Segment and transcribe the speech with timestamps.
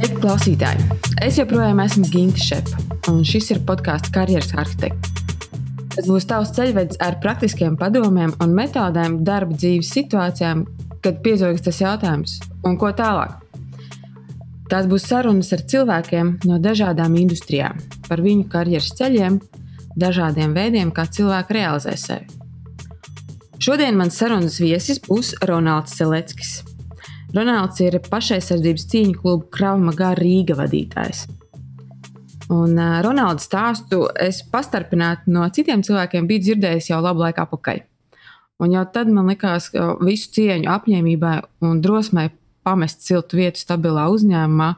[0.00, 0.84] Sveiki, klausītāji!
[1.20, 2.78] Es joprojām esmu Ginte Šepa,
[3.10, 5.10] un šis ir podkāsts Karjeras arhitekts.
[5.92, 10.62] Tas būs tavs ceļvedis ar praktiskiem padomiem un metodēm darba dzīves situācijām,
[11.04, 13.44] kad piezogas tas jautājums, un ko tālāk.
[14.72, 17.76] Tās būs sarunas ar cilvēkiem no dažādām industrijām,
[18.08, 19.36] par viņu karjeras ceļiem,
[20.00, 22.40] dažādiem veidiem, kā cilvēki realizē sevi.
[23.60, 26.62] Šodien mans sarunas viesis būs Ronalds Seleckis.
[27.30, 31.28] Ronalds ir pašaizsardzības cīņu kluba Kravmagā Rīga vadītājs.
[32.50, 37.84] Un Ronalda stāstu es pastarpināti no citiem cilvēkiem biju dzirdējis jau labu laiku atpakaļ.
[38.60, 41.36] Un jau tad man likās, ka visu cieņu apņēmībai
[41.68, 42.32] un drosmei
[42.66, 44.70] pamest siltu vietu stabilā uzņēmumā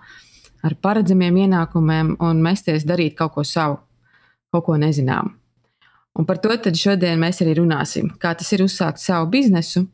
[0.62, 3.80] ar paredzamiem ienākumiem un mesties darīt kaut ko savu,
[4.52, 5.32] kaut ko nezinām.
[6.12, 8.12] Un par to šodien mēs arī runāsim.
[8.20, 9.86] Kā tas ir uzsākt savu biznesu,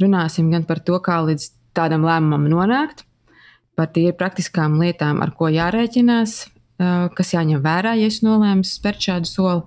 [0.00, 3.04] runāsim gan par to, kā līdz tādam lēmumam nonākt,
[3.78, 6.36] par tīri praktiskām lietām, ar ko jārēķinās,
[7.14, 9.64] kas jāņem vērā, ja es nolēmu spērt šādu soli.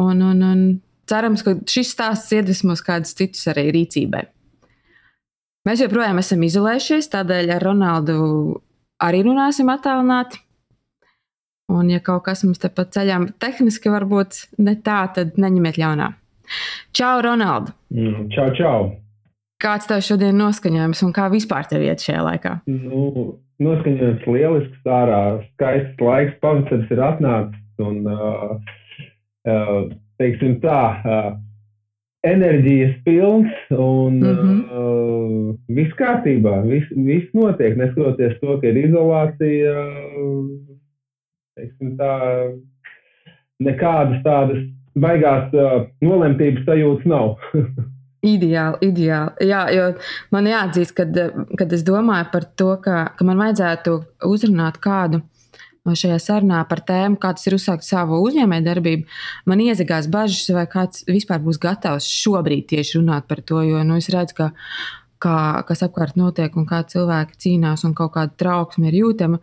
[0.00, 0.62] Un, un, un
[1.08, 4.24] cerams, ka šis stāsts iedvesmos kādus citus arī rīcībai.
[5.64, 8.16] Mēs joprojām esam izolējušies, tādēļ ar Ronaldu
[9.04, 10.42] arī runāsim attālināti.
[11.72, 16.10] Un, ja kaut kas mums te pa ceļām tehniski varbūt ne tā, tad neņemiet ļaunā.
[16.92, 17.72] Čau, Ronaldu!
[17.94, 19.03] Mm, čau, čau!
[19.64, 22.50] Kāds tev šodien noskaņojums un kā vispār tev iet šajā laikā?
[22.68, 25.20] Nu, noskaņojums lielisks, ārā
[25.54, 28.58] skaists laiks, pavasaris ir atnācis un, uh,
[29.48, 29.78] uh,
[30.20, 31.30] teiksim tā, uh,
[32.28, 34.60] enerģijas pilns un mm -hmm.
[34.82, 40.44] uh, viss kārtībā, viss vis notiek, neskatoties to, ka ir izolācija, uh,
[41.56, 42.12] teiksim tā,
[43.64, 44.60] nekādas tādas
[44.94, 47.36] baigās uh, nolemtības sajūtas nav.
[48.24, 49.48] Ideāli, ideāli.
[49.50, 49.90] Jā, jo
[50.32, 51.18] man jāatzīst, kad,
[51.58, 53.98] kad es domāju par to, ka, ka man vajadzētu
[54.30, 55.20] uzrunāt kādu
[55.84, 59.04] šajā sarunā par tēmu, kā tas ir uzsākt savu uzņēmējdarbību,
[59.50, 63.60] man iezagās bažas, vai kāds vispār būs gatavs šobrīd tieši runāt par to.
[63.66, 64.48] Jo nu, es redzu, ka,
[65.20, 65.36] kā,
[65.68, 69.42] kas apkārt notiek un kā cilvēki cīnās un kaut kāda trauksme ir jūtama.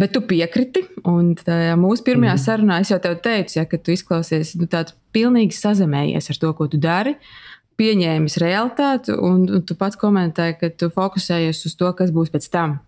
[0.00, 2.40] Bet tu piekriti, un mūsu pirmajā mm.
[2.40, 6.54] sarunā es jau te teicu, ja, ka tu izklausies nu, tāds pilnīgi sazemējies ar to,
[6.56, 7.18] ko tu dari.
[7.18, 7.49] Uh,
[7.80, 12.48] pieņēmis realitāti, un, un tu pats komentēji, ka tu fokusējies uz to, kas būs pēc
[12.52, 12.78] tam.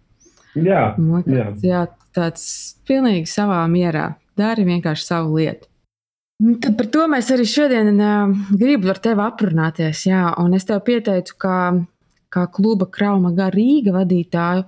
[0.53, 0.93] Jā,
[1.33, 1.49] jā.
[1.65, 1.83] jā
[2.13, 2.45] tāds
[2.89, 4.13] pilnīgi savā mierā.
[4.37, 5.69] Dari vienkārši savu lietu.
[6.43, 8.01] Nu, tad par to mēs arī šodien
[8.59, 10.07] gribam ar tevi aprunāties.
[10.09, 11.59] Jā, un es tev pieteicu, kā,
[12.33, 14.65] kā kluba Krauma Rīga vadītāju.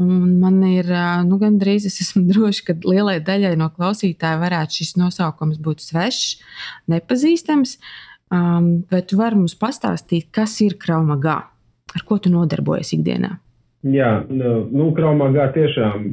[0.00, 0.86] Un man ir
[1.28, 6.38] nu, gandrīz, es esmu droši, ka lielai daļai no klausītājiem varētu šis nosaukums būt svešs,
[6.88, 7.76] nepazīstams.
[7.76, 11.38] Uh, Um, vai tu vari mums pastāstīt, kas ir kraumagā?
[11.90, 13.32] Ar ko tu nodarbojies ikdienā?
[13.90, 16.04] Jā, nu, nu kraumagā tiešām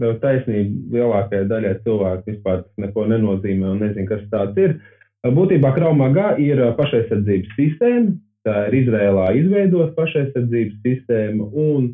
[0.00, 4.76] tev taisnība lielākajai daļai cilvēku vispār neko nenozīmē un nezinu, kas tāds ir.
[5.22, 11.92] Būtībā kraumagā ir pašaizsardzības sistēma, tā ir Izrēlā izveidota pašaizsardzības sistēma un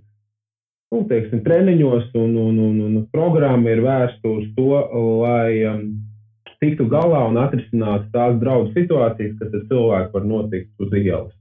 [0.89, 4.81] nu, teiksim, treniņos un, un, un, un programma ir vērsta uz to,
[5.21, 5.85] lai um,
[6.63, 11.35] tiktu galā un atrisinātu tās draudu situācijas, kas ar cilvēku var notikt uz ielas.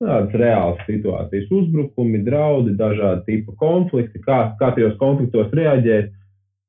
[0.00, 6.12] Tādas reālas situācijas, uzbrukumi, draudi, dažādi tipi konflikti, kā, kā tajos konfliktos reaģēt.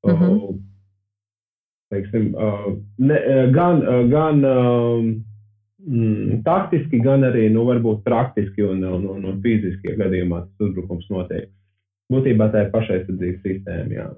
[0.07, 0.59] Mm -hmm.
[1.91, 2.35] Teiksim,
[2.97, 3.17] ne,
[3.51, 4.41] gan gan
[5.87, 10.67] mm, taktiski, gan arī nu, varbūt praktiski un, un, un, un fiziski, ja gadījumā tas
[10.67, 11.49] uzbrukums notiek.
[12.11, 13.93] Būtībā tā ir pašaizsardzības sistēma.
[13.93, 14.09] Jā.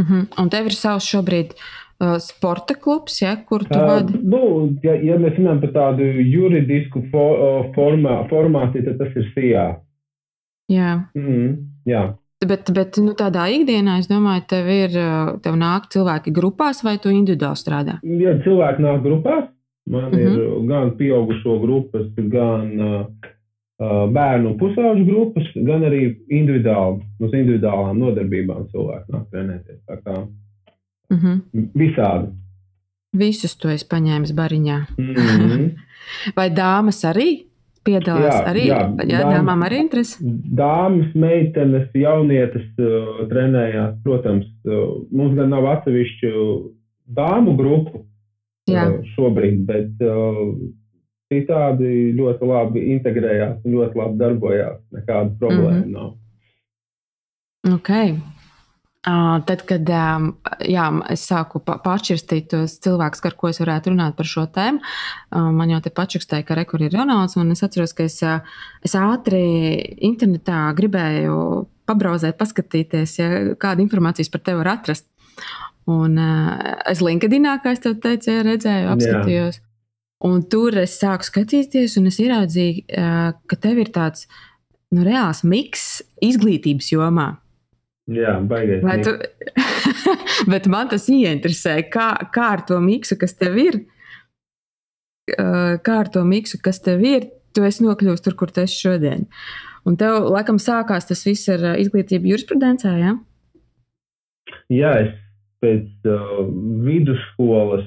[0.00, 0.42] Mm -hmm.
[0.42, 1.85] Un tev ir savs šobrīd uh,
[2.20, 4.18] sporta klubs, ja, kur tu uh, vadi?
[4.22, 9.28] Nu, ja, ja mēs runājam par tādu juridisku for, uh, formā, formāciju, tad tas ir
[9.32, 9.66] SIA.
[10.72, 10.92] Jā.
[11.16, 11.52] Mm,
[11.88, 12.04] jā.
[12.44, 16.98] Bet, bet nu, tādā ikdienā, es domāju, tev ir, uh, tev nāk cilvēki grupās vai
[17.00, 17.96] tu individuāli strādā?
[18.20, 19.48] Ja cilvēki nāk grupās,
[19.88, 20.20] man mm -hmm.
[20.20, 20.68] ir mhm.
[20.68, 23.06] gan pieaugušo grupas, gan uh,
[24.12, 29.80] bērnu pusauģu grupas, gan arī individuāli, uz individuālām nodarbībām cilvēki nāk trenēties.
[31.10, 31.68] Mm -hmm.
[31.74, 32.32] visādi.
[33.16, 34.78] Visus to es paņēmu bariņā.
[34.98, 35.70] Mm -hmm.
[36.36, 37.46] Vai dāmas arī
[37.84, 38.34] piedalās?
[38.34, 38.64] Jā, arī?
[38.66, 40.24] jā, jā dāmas, dāmām arī interesi.
[40.60, 43.94] Dāmas, meitenes, jaunietes uh, trenējās.
[44.02, 46.32] Protams, uh, mums gan nav atsevišķu
[47.16, 50.52] dāmu grupu uh, šobrīd, bet uh,
[51.32, 54.80] citādi ļoti labi integrējās un ļoti labi darbojās.
[54.92, 55.92] Nekāda problēma mm -hmm.
[55.92, 56.14] nav.
[57.74, 58.14] Okay.
[59.06, 59.86] Tad, kad
[60.66, 64.82] jā, es sāku pašķirstīt tos cilvēkus, ar ko es varētu runāt par šo tēmu,
[65.54, 67.38] man jau te pačukstēja, ka rekur ir Ronalds.
[67.38, 68.18] Es atceros, ka es,
[68.82, 69.44] es ātri
[70.10, 71.38] internetā gribēju
[71.86, 73.30] pabrauzēt, paskatīties, ja
[73.62, 75.06] kāda informācijas par tevi var atrast.
[75.86, 79.62] Un es LinkedInā, kā es tev teicu, ja, redzēju, apskatījos.
[79.62, 79.66] Jā.
[80.26, 82.88] Un tur es sāku skatīties, un es ieraudzīju,
[83.46, 84.26] ka tev ir tāds
[84.90, 87.36] nu, reāls miks izglītības jomā.
[88.06, 88.84] Jā, baigās.
[89.02, 89.14] Tu...
[90.52, 93.80] Bet man tas ieinteresē, kā, kā ar to miksu, kas tev ir,
[95.26, 97.26] kā ar to miksu, kas tev ir,
[97.56, 99.26] tu esi nokļuvis tur, kur tu esi šodien.
[99.86, 103.16] Un tev, laikam, sākās tas viss ar izglītību jurisprudencē, jā?
[104.70, 105.12] Jā, es
[105.62, 106.42] pēc uh,
[106.86, 107.86] vidusskolas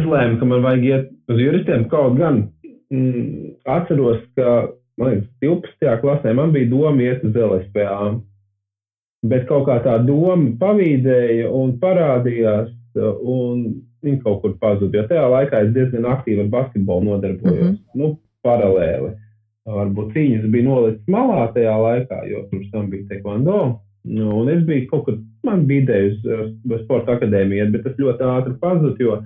[0.00, 1.86] izlēmu, ka man vajag iet uz juristiem.
[1.92, 2.42] Kaut gan
[2.92, 4.56] mm, atceros, ka
[5.00, 6.00] man liekas, 12.
[6.02, 8.14] klasē man bija doma iet uz LSPA.
[9.26, 13.64] Bet kaut kā tā doma pavīdēja un parādījās, un
[14.04, 15.00] viņi kaut kur pazuda.
[15.00, 17.56] Jo tajā laikā es diezgan aktīvi ar basketbolu nodarbojos.
[17.56, 18.02] Mm -hmm.
[18.02, 19.14] nu, paralēli.
[19.66, 23.80] Varbūt cīņas bija noliktas malā tajā laikā, jo pirms tam bija tekvando.
[24.06, 26.18] Nu, un es biju kaut kur, man bija ideja uz,
[26.70, 29.16] uz sporta akadēmiju, bet tas ļoti ātri pazuda, jo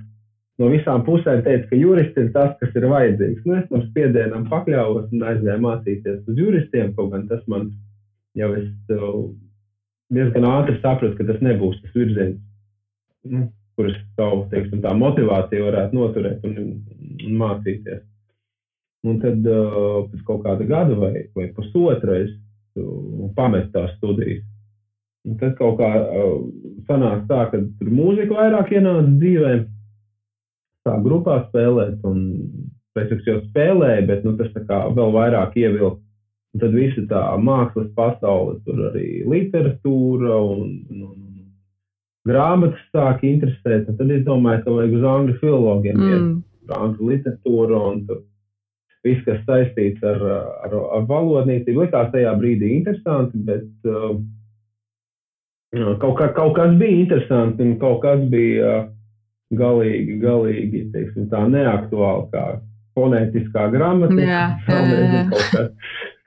[0.61, 3.47] no visām pusēm teica, ka jurists ir tas, kas ir vajadzīgs.
[3.47, 7.71] Nu, es tam spiedienam pakļāvos un aizgāju mācīties uz juristiem, kaut gan tas man
[8.39, 8.69] jau es
[10.11, 12.39] diezgan ātri sapratu, ka tas nebūs tas virziens,
[13.31, 13.47] nu,
[13.79, 16.57] kurus savu teiksim, motivāciju varētu noturēt un,
[17.25, 18.05] un mācīties.
[19.09, 22.33] Un tad uh, pēc kaut kāda gada vai, vai pusotra es
[22.77, 24.45] uh, pametu tās studijas.
[25.25, 26.35] Un tad kaut kā uh,
[26.89, 29.55] sanāca tā, ka tur mūzika vairāk ienāca dzīvē,
[30.87, 32.23] sāk grupā spēlēt, un
[32.97, 34.55] pēc tam jau spēlēju, bet nu, tas
[34.97, 36.01] vēl vairāk ievilka.
[36.51, 41.45] Un tad visa tā mākslas pasaule, tur arī literatūra un, un, un
[42.27, 43.87] grāmatas sāk interesēt.
[43.87, 46.11] Un tad es domāju, ka vajag uz angļu filologiem mm.
[46.11, 48.03] iet, angļu literatūru un
[49.07, 50.27] viss, kas saistīts ar,
[50.67, 51.87] ar, ar valodniecību.
[51.87, 54.19] Likās tajā brīdī interesanti, bet uh,
[56.03, 58.81] kaut, kā, kaut kas bija interesanti un kaut kas bija.
[58.81, 58.97] Uh,
[59.57, 62.45] galīgi, galīgi teiksim, tā neaktuāli kā
[62.99, 64.27] fonētiskā gramatika.
[64.27, 65.23] Jā, jā, jā.
[65.31, 65.65] Kaut, kā,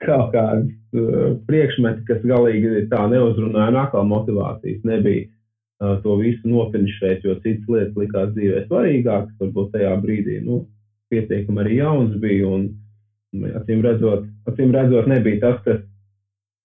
[0.04, 6.50] kaut kādas uh, priekšmeti, kas galīgi tā neuzrunāja, un atkal motivācijas nebija uh, to visu
[6.50, 9.36] nofinišēt, jo citas lietas likās dzīvē svarīgākas.
[9.40, 10.64] Varbūt tajā brīdī nu,
[11.12, 15.80] pietiekami arī jauns bija, un acīm redzot, acīm redzot nebija tas, kas,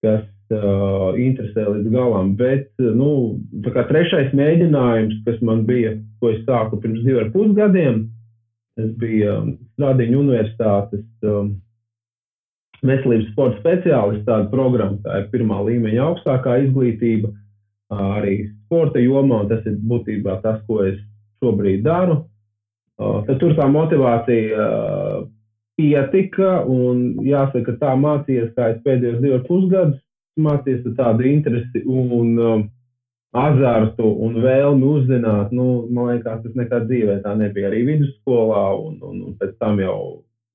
[0.04, 2.34] kas uh, interesē līdz galam.
[2.38, 8.04] Bet nu, trešais mēģinājums, kas man bija, ko es sāku pirms diviem ar pus gadiem,
[8.78, 9.40] tas bija
[9.74, 11.54] Stradiņu universitātes um,
[12.86, 14.98] veselības sporta speciālists tāda programma.
[15.04, 17.32] Tā ir pirmā līmeņa augstākā izglītība
[17.90, 18.36] arī
[18.66, 20.98] sporta jomā, un tas ir būtībā tas, ko es
[21.42, 22.22] šobrīd daru.
[23.00, 25.20] Uh, tad tur tā motivācija uh,
[25.80, 29.98] pietika, un jāsaka, tā mācījos, kā es pēdējos divus pusgadus
[30.38, 32.62] mācīties ar tādu interesi un um,
[33.36, 35.52] azartu un vēlmi uzzināt.
[35.54, 39.80] Nu, man liekas, tas nekad dzīvē tā nebija arī vidusskolā un, un, un pēc tam
[39.82, 39.98] jau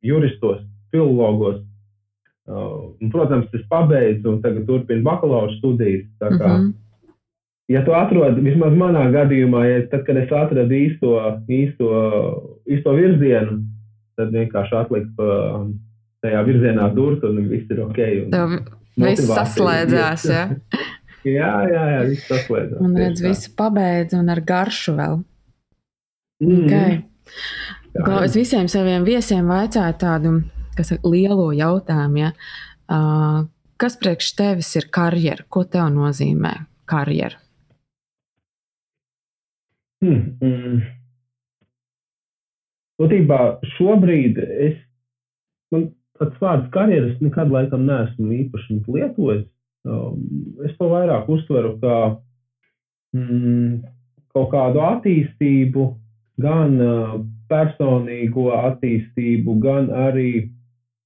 [0.05, 1.61] juristos, filologos.
[2.45, 6.05] Uh, un, protams, es pabeidzu un tagad turpinu bakalaura studijas.
[6.19, 6.73] Kā, mm -hmm.
[7.67, 11.87] Ja tu atrodi, vismaz manā gadījumā, ja tad, kad es atradu īsto, īsto,
[12.69, 13.63] īsto virzienu,
[14.15, 15.65] tad vienkārši atliku pa
[16.21, 17.99] tajā virzienā durt un viss ir ok.
[18.25, 18.53] Un, Tev
[18.95, 20.25] Viss saslēdzās.
[20.31, 20.43] Ja?
[21.37, 22.81] jā, jā, jā, viss saslēdzās.
[22.83, 25.23] Un redz, visu pabeidz un ar garšu vēl.
[26.43, 26.61] Mm.
[26.65, 26.97] Okay.
[27.95, 30.35] Jā, es visiem saviem viesiem vaicāju tādu
[30.75, 32.21] kas, lielo jautājumu.
[32.25, 32.31] Ja?
[32.91, 33.45] Uh,
[33.81, 35.47] kas priekš tevis ir karjera?
[35.49, 36.53] Ko tev nozīmē
[36.89, 37.39] karjera?
[40.03, 40.81] Hmm, mm.
[43.01, 43.39] Būtībā
[43.75, 44.75] šobrīd es,
[45.73, 49.45] man pats vārds karjeras nekad laikam neesmu īpaši lietojis.
[49.85, 50.23] Um,
[50.65, 51.97] es to vairāk uztveru kā
[53.13, 53.83] mm,
[54.33, 55.85] kaut kādu attīstību,
[56.41, 57.15] gan uh,
[57.51, 60.29] personīgo attīstību, gan arī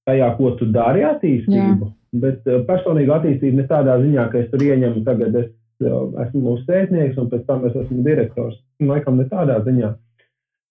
[0.08, 1.90] tajā, ko tu dari, attīstību.
[1.90, 1.96] Jā.
[2.22, 5.50] Bet uh, personīga attīstība ne tādā ziņā, ka es tur ieņemu tagad, es
[5.84, 8.56] uh, esmu mūsu sētnieks un pēc tam es esmu direktors.
[8.80, 9.92] Laikam ne tādā ziņā,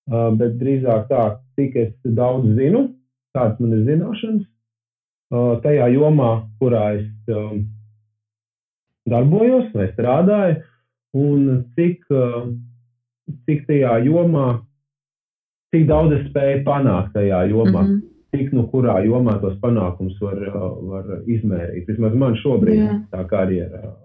[0.09, 2.87] bet drīzāk tā, cik es daudz zinu,
[3.39, 4.47] kādas man ir zināšanas
[5.63, 7.05] tajā jomā, kurā es
[9.09, 10.57] darbojos vai strādāju,
[11.17, 12.03] un cik,
[13.45, 14.47] cik tajā jomā,
[15.73, 17.81] cik daudz es spēju panākt tajā jomā.
[17.81, 18.05] Mm -hmm.
[18.29, 20.37] Cik no kurā jomā tos panākumus var,
[20.91, 21.87] var izmērīt.
[21.87, 22.99] Vismaz man šobrīd Jā.
[23.11, 23.95] tā karjera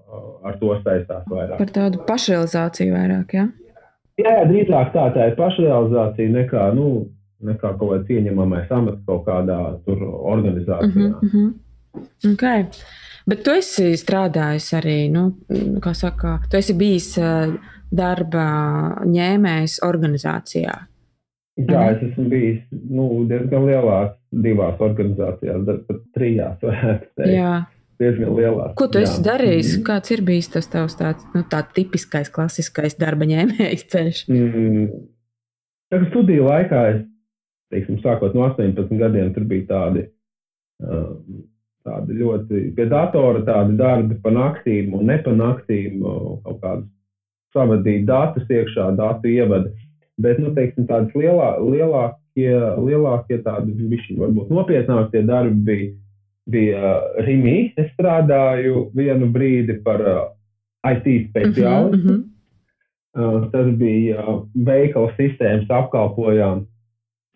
[0.45, 1.59] ar to saistās vairāk.
[1.59, 3.49] Par tādu pašrealizāciju vairāk, jā?
[4.17, 7.07] Jā, jā drīzāk tā, tā ir pašrealizācija nekā, nu,
[7.45, 11.11] nekā kaut kāds ieņemamais amats kaut kādā organizācijā.
[11.11, 11.53] Uh -huh.
[12.33, 12.67] Okay.
[13.27, 15.33] Bet tu esi strādājis arī, nu,
[15.81, 17.15] kā saka, tu esi bijis
[17.95, 18.49] darba
[19.07, 20.75] ņēmējs organizācijā.
[21.55, 27.31] Jā, es esmu bijis nu, diezgan lielās divās organizācijās, pat trijās, varētu teikt.
[27.31, 27.55] Jā.
[28.03, 28.73] Diezgan lielās.
[28.75, 29.07] Ko tu jā.
[29.07, 29.69] esi darījis?
[29.77, 29.85] Mm.
[29.87, 34.23] Kāds ir bijis tas tavs tāds, nu, tā tipiskais, klasiskais darba ņēmējas ceļš?
[34.35, 34.89] Mm.
[35.95, 37.05] Kā studiju laikā es
[37.73, 40.05] teiksim, sākot no 18 gadiem, tur bija tādi,
[40.85, 41.45] um,
[41.85, 46.03] tādi ļoti pie datora, tādi darbi pa naktīm un ne pa naktīm,
[46.45, 46.91] kaut kādus
[47.55, 49.71] savadīt datus iekšā, datu ievada.
[50.21, 52.53] Bet, nu, teiksim, tādas lielā, lielākie,
[52.87, 55.89] lielākie tādi, bišķi, varbūt nopietnākie darbi bija,
[56.51, 56.93] bija
[57.27, 57.73] Rimī.
[57.81, 60.03] Es strādāju vienu brīdi par
[60.85, 62.05] IT speciālistu.
[62.05, 62.23] Mm -hmm.
[63.15, 66.65] Uh, tas bija uh, veikala sistēmas apkalpojām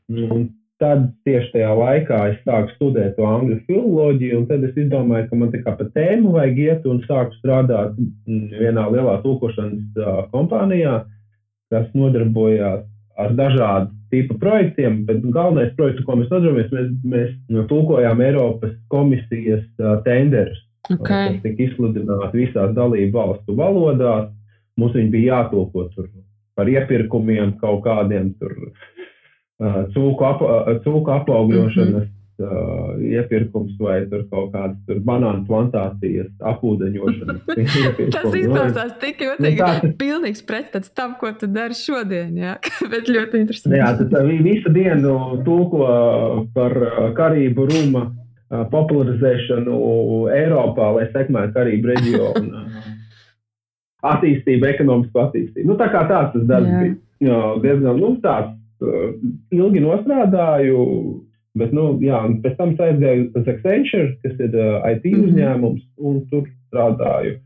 [0.09, 0.49] Un
[0.79, 5.39] tad tieši tajā laikā es sāku studēt to angļu filoloģiju, un tad es izdomāju, ka
[5.41, 11.01] man tā kā pa tēmu vajag iet un sāku strādāt vienā lielā tulkošanas uh, kompānijā,
[11.73, 12.87] kas nodarbojās
[13.19, 18.73] ar dažādu tipu projektiem, bet galvenais projekts, ko mēs nodarbojamies, mēs, mēs nu, tulkojām Eiropas
[18.95, 20.63] komisijas uh, tenderus.
[20.89, 21.35] Okay.
[21.35, 24.31] Tas tika izsludināts visās dalību valstu valodās.
[24.79, 26.07] Mums viņi bija jātulko tur
[26.57, 28.55] par iepirkumiem kaut kādiem tur
[29.59, 30.45] cūku, ap,
[30.85, 32.15] cūku apaugļošanas mm -hmm.
[32.39, 33.97] Uh, iepirkums vai
[34.31, 37.41] kaut kādas banānu plantācijas apūdeņošanas.
[38.15, 39.57] tas izklausās tik jocīgi.
[39.57, 39.97] Nu, tas...
[39.99, 42.37] Pilnīgs pretstats tam, ko tu dari šodien.
[42.39, 42.53] Jā,
[42.93, 43.81] bet ļoti interesanti.
[43.81, 45.89] Jā, tad visu dienu tulko
[46.55, 46.79] par
[47.19, 48.05] Karību Rūma
[48.71, 49.81] popularizēšanu
[50.37, 52.63] Eiropā, lai sekmētu Karību reģionu
[54.15, 55.73] attīstību, ekonomisku attīstību.
[55.73, 56.97] Nu, tā kā tāds tas darbs bija.
[57.19, 60.85] Jā, diezgan nu, tāds Uh, ilgi nostrādāju,
[61.59, 65.29] bet, nu, jā, pēc tam aizgāju uz Accenture, kas ir uh, IT mm -hmm.
[65.29, 67.39] uzņēmums, un tur strādāju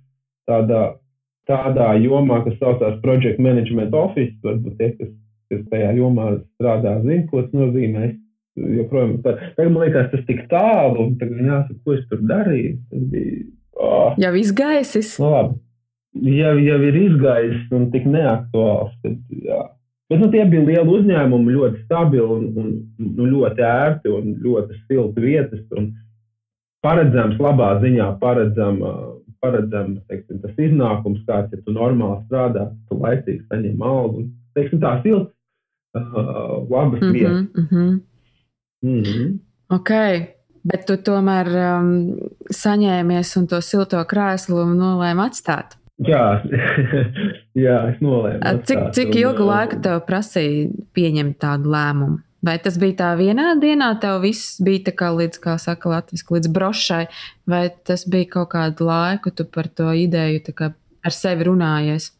[0.49, 0.83] tādā,
[1.49, 4.35] tādā jomā, kas saucās Project Management Office.
[4.45, 5.11] Varbūt tie, kas,
[5.53, 8.12] kas tajā jomā strādā, zina, ko tas nozīmē.
[8.53, 12.75] Joprojām, tagad man liekas, tas tik tālu, un tagad jāsaka, ko es tur darīju.
[12.91, 13.45] Tas bija.
[13.81, 14.19] Oh.
[14.21, 15.15] Jau izgaisis.
[15.21, 15.55] Nu, labi.
[16.37, 18.93] Jau, jau ir izgaisis un tik neaktuāls.
[19.01, 19.62] Tad, jā.
[20.12, 22.73] Bet nu, tie bija lieli uzņēmumi, ļoti stabili un, un
[23.16, 25.62] nu, ļoti ērti un ļoti silti vietas.
[26.85, 28.83] Paredzams, labā ziņā paredzam,
[29.40, 34.26] paredzam teiksim, tas iznākums, kāds ir ja tu normāli strādā, tu laicīgi saņem algu.
[34.52, 35.33] Teiksim, tā silts,
[35.97, 37.40] uh, labas mm -hmm, vietas.
[37.57, 38.00] Mm -hmm.
[38.83, 39.38] Mm -hmm.
[39.78, 40.26] Okay.
[40.62, 42.19] Bet tu tomēr um,
[42.50, 45.78] saņēmies un to silto krēslu nolēmi atstāt.
[46.09, 46.26] Jā,
[47.64, 48.59] jā, es nolēmu.
[48.68, 52.21] Cik, cik ilgu laiku tev prasīja pieņemt tādu lēmumu?
[52.42, 56.35] Vai tas bija tā vienā dienā, tev viss bija tā kā līdz, kā saka, latviski,
[56.35, 57.04] līdz brošai,
[57.47, 62.11] vai tas bija kaut kādu laiku, tu par to ideju ar sevi runājies?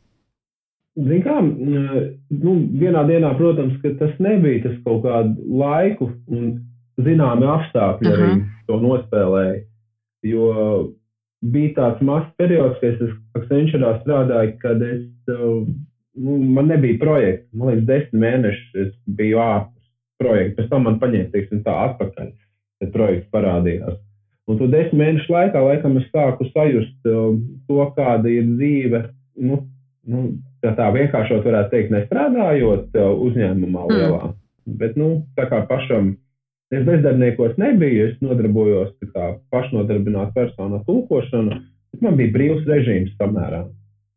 [0.93, 6.51] Ziniet, kā nu, vienā dienā, protams, tas nebija tas kaut kādu laiku un
[7.01, 8.25] zināmi apstākļi uh -huh.
[8.25, 9.61] arī to nospēlēja.
[10.23, 10.93] Jo
[11.43, 15.65] bija tāds mazs periods, kad es Accenture strādāju, kad es, uh,
[16.15, 17.49] nu, man nebija projekta.
[17.57, 19.91] Man liekas, desmit mēnešus es biju ārpus
[20.23, 20.61] projekta.
[20.61, 22.31] Pēc tam man paņēma, teiksim, tā atpakaļ,
[22.83, 23.99] kad projekts parādījās.
[24.51, 27.35] Un to desmit mēnešu laikā, laikam, es sāku sajust uh,
[27.71, 29.05] to, kāda ir dzīve.
[29.43, 29.63] Nu,
[30.09, 30.25] nu,
[30.65, 33.99] tā, tā vienkāršot varētu teikt, nestrādājot uh, uzņēmumā hmm.
[33.99, 34.23] lielā.
[34.29, 34.39] Mm.
[34.79, 36.13] Bet, nu, tā kā pašam
[36.73, 41.59] Es bezdarbniekos nebiju, es nodarbojos kā pašnodarbināta persona tulkošanu,
[41.93, 43.67] bet man bija brīvs režīms samērā.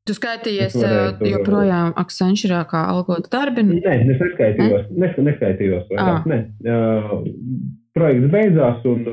[0.05, 3.87] Tu skaitījies varētu, joprojām Accenture kā algotu darbinieks?
[3.87, 4.83] Nē, es neskaitījos.
[4.91, 4.99] Ne?
[5.01, 6.27] Nes, neskaitījos vairāk, ah.
[6.29, 6.37] ne.
[6.69, 7.15] uh,
[7.97, 9.09] projekts beidzās un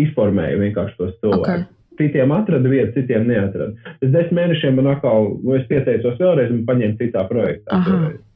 [0.00, 1.44] izformēja vienkārši tos cilvēkus.
[1.44, 1.68] Okay.
[2.00, 3.92] Citiem atrada vietu, citiem neatrada.
[4.00, 7.82] Pēc desmit mēnešiem man atkal, nu, es pieteicos vēlreiz un paņēmu citā projektā.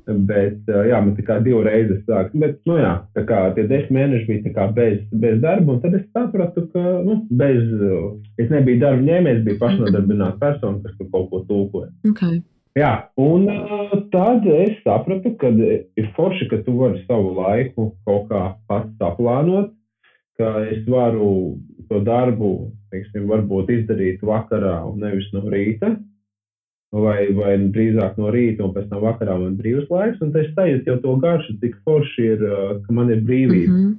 [0.05, 2.35] Bet, jā, man tikai divas reizes sākas.
[2.37, 6.05] Bet, nu, jā, tā kā tie desmit mēneši bija bez, bez darba, un tad es
[6.13, 7.63] sapratu, ka, nu, bez,
[8.43, 11.89] es nebiju darba ņēmējs, biju pašnodarbināta persona, kas tur kaut ko tulkoja.
[12.11, 12.43] Okay.
[12.77, 12.93] Jā,
[13.23, 13.47] un
[14.13, 19.71] tad es sapratu, ka ir forši, ka tu vari savu laiku kaut kā pats saplānot,
[20.41, 22.51] ka es varu to darbu,
[22.91, 25.95] teiksim, varbūt izdarīt vakarā un nevis no rīta
[26.95, 30.23] vai, vai drīzāk no rīta, un pēc tam vakarā man ir brīvs laiks.
[30.23, 32.49] Un es sajūtu jau to garšu, cik forši ir,
[32.87, 33.73] ka man ir brīvība.
[33.73, 33.95] Mm -hmm.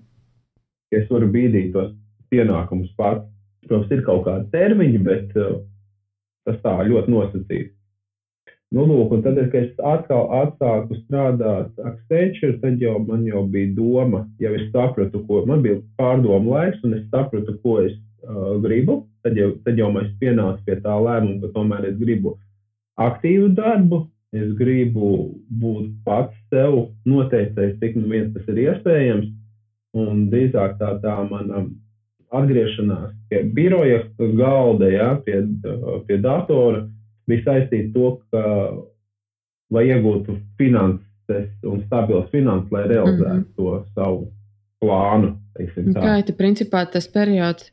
[0.95, 1.93] Es varu bīdīt tos
[2.31, 3.25] pienākumus pats.
[3.65, 5.57] Protams, ir kaut kādi termiņi, bet uh,
[6.45, 7.73] tas tā ļoti nosacīts.
[8.71, 13.73] Nu, lūk, un tad, kad es atkal atsāku strādāt Accenture, tad jau man jau bija
[13.73, 17.93] doma, jau es sapratu, ko man bija pārdomu laiks, un es sapratu, ko es
[18.27, 22.35] uh, gribu, tad jau, tad jau mēs pienācām pie tā lēmuma, ka tomēr es gribu
[23.01, 25.11] aktīvu darbu, es gribu
[25.61, 29.31] būt pats sev noteicējis, cik nu viens tas ir iespējams.
[29.95, 31.63] Un drīzāk tā, tā mana
[32.35, 34.01] atgriešanās pie biroja
[34.35, 35.39] galda, ja, pie,
[36.07, 36.83] pie datora,
[37.29, 38.43] bija saistīta to, ka,
[39.71, 43.55] lai iegūtu finanses un stabilas finanses, lai realizētu mm -hmm.
[43.55, 44.27] to savu
[44.83, 45.35] plānu.
[45.55, 47.69] Jau principā tas periods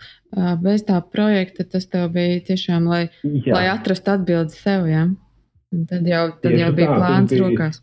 [0.62, 3.56] bez tā projekta, tas tev bija tiešām, lai, Jā.
[3.56, 4.86] lai atrastu atbildi sev.
[4.90, 5.06] Ja?
[5.72, 7.80] Un tad jau, tad Tieši jau bija tā, plāns bija, rokās.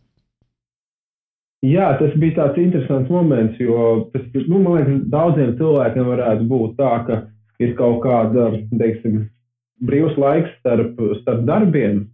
[1.66, 6.78] Jā, tas bija tāds interesants moments, jo tas, nu, man liekas, daudziem cilvēkiem varētu būt
[6.80, 7.20] tā, ka
[7.60, 9.26] ir kaut kāda, teiksim,
[9.84, 12.08] brīvs laiks starp, starp darbiem.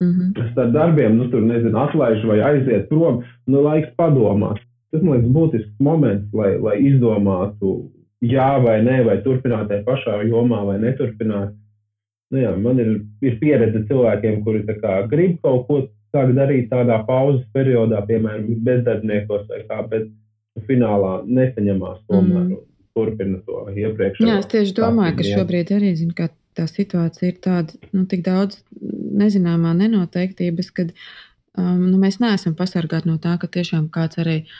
[0.00, 0.52] Mm -hmm.
[0.52, 4.62] Starp darbiem, nu, tur nezinu, atlaiž vai aiziet prom, nu, laiks padomāt.
[4.90, 7.74] Tas, man liekas, būtisks moments, lai, lai izdomātu,
[8.26, 11.54] jā vai nē, vai turpināt tajā pašā jomā vai neturpināt.
[12.30, 12.90] Nu, jā, man ir,
[13.26, 15.78] ir pieredze cilvēkiem, kuri kā, grib kaut ko
[16.14, 20.10] sāk darīt tādā pauzes periodā, piemēram, bezdarbniekos vai kā, bet
[20.66, 22.50] finālā nesaņemās tomēr.
[22.50, 22.66] Mm.
[22.98, 24.18] Turpina to iepriekš.
[24.26, 26.26] Jā, es tieši domāju, ka šobrīd arī zinu, ka
[26.58, 28.58] tā situācija ir tāda, nu, tik daudz
[29.22, 34.58] nezināmā nenoteiktības, ka um, nu, mēs neesam pasargāti no tā, ka tiešām kāds arī uh,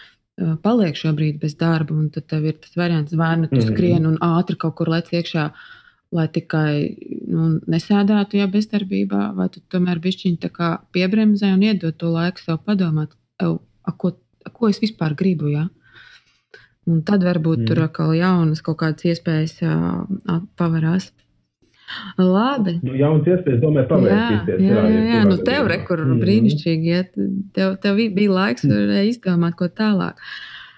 [0.62, 3.74] paliek šobrīd bez darba, un tad tev ir tas variants, vai nu tu mm -hmm.
[3.74, 5.50] skrien un ātri kaut kur lec iekšā
[6.14, 6.72] lai tikai
[7.30, 10.50] nu, nesēdētu jau bezdarbībā, vai tu tomēr bišķiņi
[10.94, 14.12] piebremzē un iedod to laiku sev padomāt, a, ko,
[14.44, 15.52] a, ko es vispār gribu.
[15.54, 15.68] Ja?
[16.90, 17.70] Un tad varbūt mm.
[17.70, 21.12] tur atkal jaunas kaut kādas iespējas uh, pavarās.
[22.20, 22.76] Labi.
[22.84, 24.62] Nu, jauns iespējas, domāju, pavērtīsies.
[24.62, 25.20] Jā, jā, jā, jā.
[25.28, 26.22] Nu, tev rekur mm.
[26.22, 27.04] brīnišķīgi, ja
[27.56, 28.96] tev, tev bija laiks mm.
[29.10, 30.20] izdomāt ko tālāk.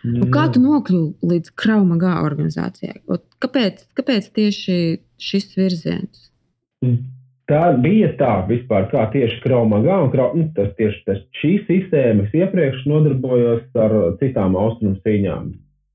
[0.03, 0.29] Mm.
[0.35, 3.03] Kā tu nokļuvi līdz Kraumagā organizācijai?
[3.43, 4.79] Kāpēc, kāpēc tieši
[5.23, 6.31] šis virziens?
[6.83, 7.03] Mm.
[7.51, 12.29] Tā bija tā vispār, kā tieši Kraumagā un krau, nu, tas tieši tas, šī sistēma.
[12.29, 15.51] Es iepriekš nodarbojos ar citām austrumu cīņām.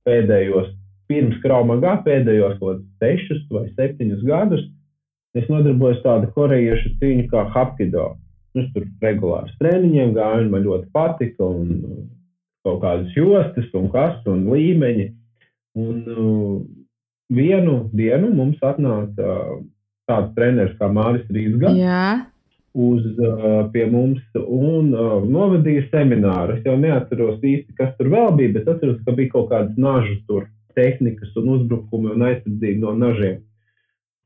[0.07, 0.73] Pēdējos,
[1.09, 4.67] pirms Kraumagā, pēdējos kaut sešus vai septiņus gadus,
[5.35, 8.13] es nodarbojos tādu korejiešu cīņu kā Hapkido.
[8.57, 11.45] Es tur regulāri treniņiem gāju, man ļoti patika.
[11.45, 12.07] Un,
[12.67, 15.07] kaut kādas jostas un kas un līmeņi.
[15.77, 16.53] Un uh,
[17.33, 19.59] vienu dienu mums atnāca uh,
[20.09, 21.71] tāds treneris kā Māris Rīsga.
[22.77, 26.57] Uz, uh, pie mums un uh, novadīja semināru.
[26.57, 30.19] Es jau neatceros īsti, kas tur vēl bija, bet atceros, ka bija kaut kādas nažu
[30.29, 33.39] tur, tehnikas un uzbrukumi un aizsardzība no nažiem.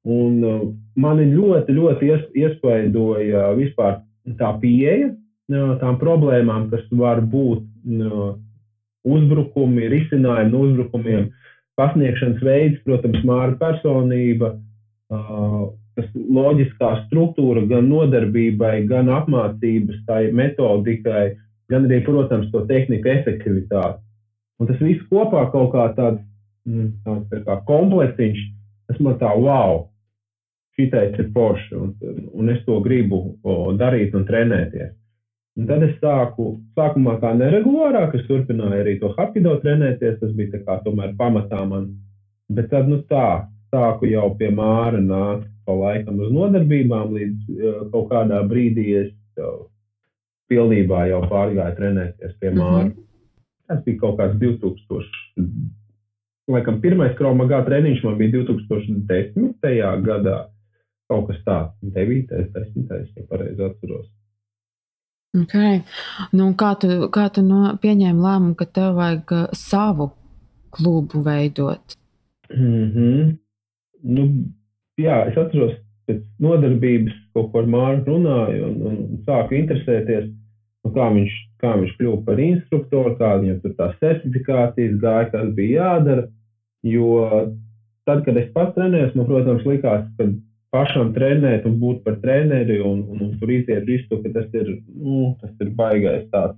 [0.10, 0.62] Un uh,
[0.98, 4.00] mani ļoti, ļoti ies, iespaidoja vispār
[4.40, 5.12] tā pieeja
[5.52, 7.66] tām problēmām, kas var būt
[9.04, 11.30] uzbrukumi, risinājumi no uzbrukumiem,
[11.80, 14.54] pasniegšanas veids, protams, māra personība,
[15.98, 21.34] tas loģiskā struktūra gan nodarbībai, gan apmācības tai metodikai,
[21.72, 24.00] gan arī, protams, to tehniku efektivitāti.
[24.62, 26.22] Un tas viss kopā kaut kā tāds,
[26.70, 28.44] mm, tāds tā kā komplektiņš,
[28.92, 29.88] tas man tā wow,
[30.82, 31.94] šitais ir forši, un,
[32.34, 34.92] un es to gribu o, darīt un trenēties.
[35.60, 40.56] Un tad es sāku, sākumā kā neregulārāk, es turpināju arī to hapido trenēties, tas bija
[40.56, 41.90] tā kā tomēr pamatā man.
[42.52, 47.84] Bet tad, nu tā, sāku jau pie māra nākt pa laikam uz nodarbībām, līdz uh,
[47.94, 49.68] kaut kādā brīdī es jau
[50.52, 52.88] pilnībā jau pārgāju trenēties pie māra.
[52.88, 53.08] Mm -hmm.
[53.68, 55.06] Tas bija kaut kāds 2000.
[56.52, 60.02] Laikam pirmais kraumagā treniņš man bija 2010.
[60.08, 60.51] gadā.
[61.12, 62.32] Kaut kas tāds- 9.
[62.56, 63.14] 10.
[63.18, 64.08] ja pareizi atceros.
[65.32, 65.80] Okay.
[66.36, 70.10] Nu, kā tu, kā tu no, pieņēmi lēmumu, ka tev vajag uh, savu
[70.76, 71.96] klubu veidot?
[72.52, 73.38] Mm -hmm.
[74.04, 74.26] nu,
[75.00, 80.28] jā, es atceros, pēc nodarbības kaut ko ar Mārku runāju un, un, un sāku interesēties,
[80.84, 85.54] nu, kā, viņš, kā viņš kļuva par instruktoru, kā viņam tur tās certifikācijas gāja, kas
[85.56, 86.28] bija jādara.
[86.84, 87.08] Jo
[88.06, 90.28] tad, kad es pats trenējos, man, protams, likās, ka
[90.72, 94.70] pašam trenēt un būt par treneri un, un, un tur iziet visu, ka tas ir,
[94.96, 96.58] nu, tas ir baigais tāds,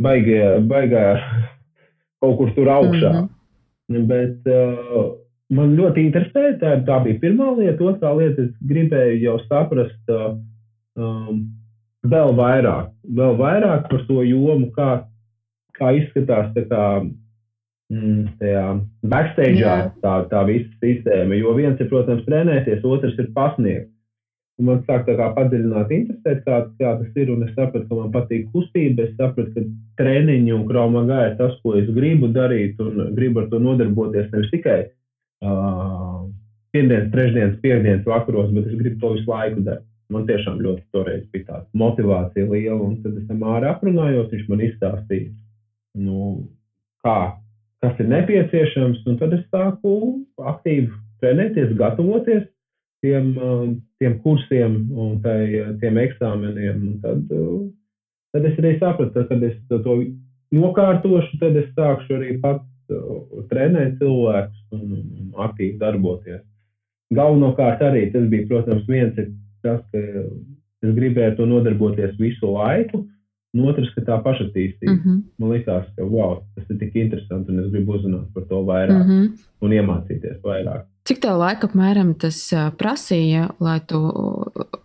[0.00, 1.04] baigie, baigā
[2.20, 3.12] kaut kur tur augšā.
[3.12, 4.06] Mm -hmm.
[4.06, 5.16] Bet uh,
[5.50, 7.84] man ļoti interesē, tā, tā bija pirmā lieta.
[7.84, 10.36] Otrā lieta, es gribēju jau saprast uh,
[10.96, 11.48] um,
[12.06, 14.90] vēl vairāk, vēl vairāk par to jomu, kā,
[15.78, 16.84] kā izskatās tā kā
[17.90, 18.64] tajā
[19.10, 19.62] backstage
[20.02, 21.38] tā, tā visa sistēma.
[21.38, 23.90] Jo viens ir, protams, trenēties, otrs ir pasniegt.
[24.60, 27.30] Un man sāk tā kā padziļināt, interesēt, kā, kā tas ir.
[27.32, 29.06] Un es sapratu, ka man patīk kustība.
[29.08, 33.48] Es sapratu, ka treniņi un kraumagā ir tas, ko es gribu darīt un gribu ar
[33.50, 34.28] to nodarboties.
[34.34, 34.80] Nevis tikai
[35.46, 36.28] uh,
[36.76, 39.86] pirmdienas, trešdienas, piekdienas vakaros, bet es gribu to visu laiku darīt.
[40.10, 44.48] Man tiešām ļoti toreiz bija tāda motivācija liela, un tad es tam ārā aprunājos, viņš
[44.50, 45.28] man izstāstīja,
[46.02, 46.32] nu,
[47.06, 47.14] kā,
[47.84, 49.92] kas ir nepieciešams, un tad es sāku
[50.52, 50.90] aktīvi
[51.22, 52.44] trenēties, gatavoties
[53.04, 53.32] tiem,
[54.00, 55.44] tiem kursiem un tai,
[55.80, 56.82] tiem eksāmeniem.
[56.90, 57.22] Un tad,
[58.34, 59.96] tad es arī sapratu, ka, kad es to
[60.56, 62.66] nokārtošu, tad es sākšu arī pats
[63.50, 65.02] trenēt cilvēkus un,
[65.46, 66.42] aktīvi darboties.
[67.14, 69.30] Galvenokārt arī tas bija, protams, viens ir
[69.64, 73.04] tas, ka es gribēju to nodarboties visu laiku,
[73.56, 74.92] un otrs, ka tā pašattīstība.
[74.92, 75.22] Mm -hmm.
[75.38, 79.04] Man liekas, ka wow, tas ir tik interesanti, un es gribu uzzināt par to vairāk
[79.04, 79.30] mm -hmm.
[79.60, 80.84] un iemācīties vairāk.
[81.04, 83.98] Cik tev laika apmēram tas prasīja, lai tu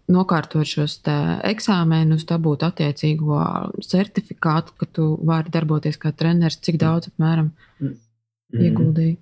[0.07, 1.01] nokārtot šos
[1.43, 3.41] eksāmenus, dabūt attiecīgo
[3.81, 6.61] certifikātu, ka tu vari darboties kā treneris?
[6.61, 8.61] Cik daudz apmēram mm -hmm.
[8.61, 9.17] ieguldīji?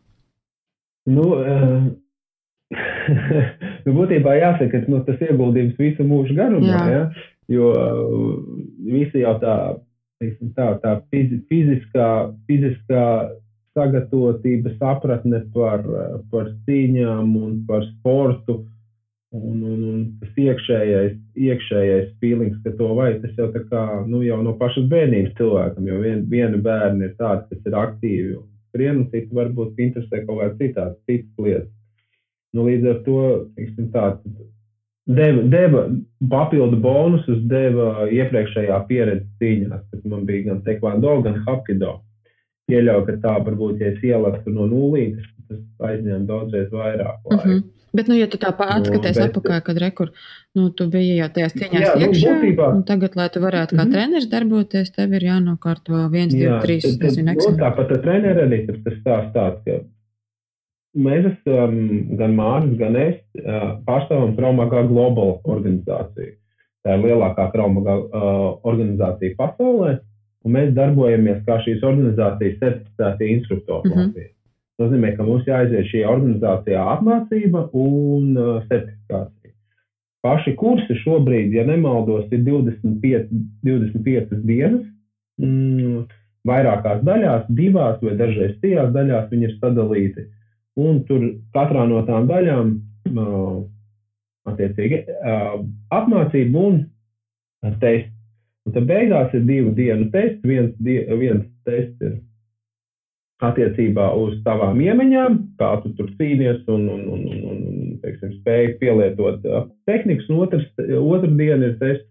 [1.05, 1.83] Nu, uh,
[3.85, 6.85] nu, būtībā jāsaka, ka nu, tas ieguldījums visu mūžu garumā, Jā.
[6.91, 7.03] ja?
[7.51, 8.35] Jo uh,
[8.87, 9.55] visi jau tā,
[10.55, 12.09] tā, tā fiziskā,
[12.49, 13.05] fiziskā
[13.73, 15.83] sagatavotība, sapratne par,
[16.31, 18.63] par cīņām un par sportu.
[19.33, 24.37] Un, un, un tas iekšējais, iekšējais feelings, ka to vajag, tas jau, kā, nu, jau
[24.45, 28.99] no pašas bērnības cilvēkam, jo vien, viena bērna ir tāda, kas ir aktīvi un skrien,
[29.01, 31.71] un cita varbūt interesē kaut kādas citādas, citas lietas.
[32.53, 33.19] Nu, līdz ar to
[33.57, 34.05] teiksim, tā,
[35.05, 35.83] deva, deva
[36.29, 41.99] papildu bonusus, deva iepriekšējā pieredze cīņās, kad man bija gan tekvando, gan hapkido.
[42.71, 47.19] Pieļauju, ka tā varbūt, ja es ielaktu no nulītes, tas aizņem daudzreiz vairāk.
[47.27, 47.35] Laika.
[47.35, 47.63] Uh -huh.
[47.93, 50.11] Bet, nu, ja tu tā atskaties nu, atpakaļ, kad rekur,
[50.57, 53.75] nu, tu biji jau tajās cīņās jā, nu, iekšā, nu, būtībā, tagad, lai tu varētu
[53.75, 53.93] kā mm -hmm.
[53.93, 57.59] treneris darboties, tev ir jānokārto viens, divi, trīs, nezinu, eksāmeni.
[57.59, 59.77] Nu, tāpat ar treneri arī tas stāsts tāds, ka
[60.93, 61.75] mēs esam,
[62.19, 63.19] gan Mārcis, gan es,
[63.87, 66.35] pārstāvam Traumagā Global organizāciju.
[66.83, 67.95] Tā ir lielākā traumagā
[68.67, 69.97] organizācija pasaulē,
[70.43, 73.89] un mēs darbojamies kā šīs organizācijas certificētie instruktori.
[73.89, 74.31] Mm -hmm.
[74.73, 78.35] Tas nozīmē, ka mums jāaiziet šī organizācijā apmācība un
[78.69, 79.53] certifikācija.
[80.23, 83.27] Paši kursi šobrīd, ja nemaldos, ir 25,
[83.63, 84.85] 25 dienas.
[85.37, 86.05] Mm,
[86.47, 90.21] vairākās daļās, divās vai dažreiz trijās daļās viņi ir sadalīti.
[90.21, 90.42] Uh,
[90.79, 92.73] un tur katrā no tām daļām
[94.49, 95.03] attiecīgi
[95.93, 96.83] apmācība un
[97.81, 98.11] tests.
[98.63, 100.39] Un tad beigās ir divu dienu tests.
[100.47, 102.13] Viens, die, viens tests ir
[103.43, 108.77] attiecībā uz tavām iemaņām, kā tu tur cīnies un, un, un, un, un teiksim, spēj
[108.79, 109.43] pielietot
[109.89, 110.29] tehnikas.
[110.31, 112.07] Un otrs, otra diena ir tests,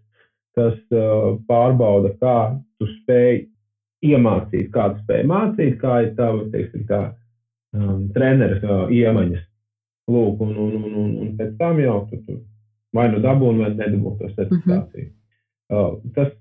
[0.53, 0.77] kas
[1.49, 2.37] pārbauda, kā
[2.77, 3.47] tu spēj
[4.05, 7.01] iemācīt, kā tu spēj mācīt, kā ir tava, teiksim, tā,
[7.73, 9.43] um, treneru uh, iemaņas.
[10.11, 12.39] Lūk, un, un, un, un, un pēc tam jau tu, tu
[12.93, 15.05] vai nu dabūni, vai nedabūni to certifikāciju.
[15.07, 15.93] Uh -huh.
[15.93, 16.33] uh, tas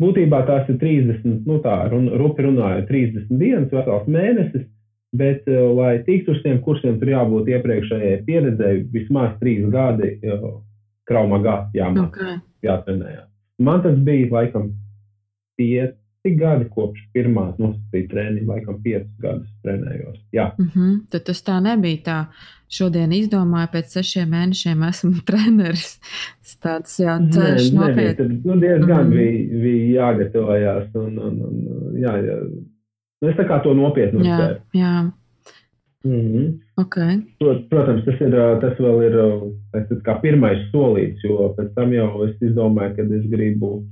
[0.00, 4.66] būtībā tās ir 30, nu tā, run, rupi runāja, 30 dienas, vesels mēnesis,
[5.12, 10.60] bet, uh, lai tiktu uz tiem kursiem, tur jābūt iepriekšējai pieredzēji vismaz 3 gadi uh,
[11.10, 12.38] kraumagā jāmāk, okay.
[12.62, 13.28] jātrenējās.
[13.58, 14.70] Man tas bija laikam
[15.60, 20.18] 5, cik gadi kopš pirmās nosacīja treniņa, laikam piecus gadus trenējos.
[20.36, 20.50] Jā.
[20.58, 20.96] Mm -hmm.
[21.10, 22.18] Tad tas tā nebija tā.
[22.70, 25.96] Šodien izdomāju, pēc sešiem mēnešiem esmu treneris.
[26.40, 28.40] Tas tāds jā, ceļš nopietni.
[28.44, 29.16] Nu, diezgan mm -hmm.
[29.16, 30.92] bija, bija jāgatavojās.
[30.94, 32.36] Un, un, un, jā, jā.
[33.22, 34.60] Nu, es tā kā to nopietni uztvēru.
[34.72, 35.10] Jā, jā.
[36.04, 36.60] Mm -hmm.
[36.76, 37.20] okay.
[37.68, 38.30] Protams, tas, ir,
[38.60, 39.16] tas vēl ir
[39.72, 43.84] tas, pirmais solīts, jo pēc tam jau es izdomāju, ka es gribu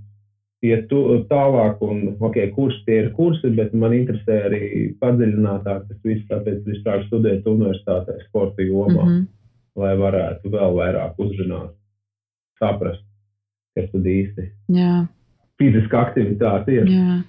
[0.67, 0.91] iet
[1.31, 4.63] tālāk, un okay, kursi tie ir kursi, bet man interesē arī
[5.03, 9.27] padziļinātāk tas viss, tāpēc es sāku studēt universitātē sporta jomā, mm -hmm.
[9.79, 11.77] lai varētu vēl vairāk uzzināt,
[12.59, 13.05] saprast,
[13.77, 15.07] kas tad īsti Jā.
[15.59, 16.91] fiziska aktivitāte ir.
[16.91, 17.23] Jā,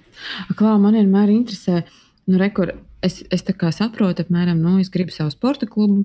[0.58, 1.84] Klā, man vienmēr interesē,
[2.26, 6.04] nu, rekur, es, es tā kā saprotu, apmēram, nu, es gribu savu sporta klubu.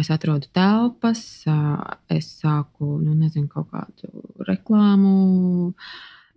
[0.00, 1.46] Es atrodu telpas,
[2.12, 4.10] es sāku, nu, nezinu, kaut kādu
[4.44, 5.72] reklāmu,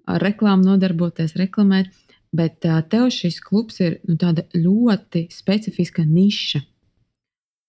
[0.08, 1.91] ar reklāmu nodarboties, reklamēt.
[2.36, 4.18] Bet tev šis klubs ir nu,
[4.60, 6.60] ļoti specifiska niša.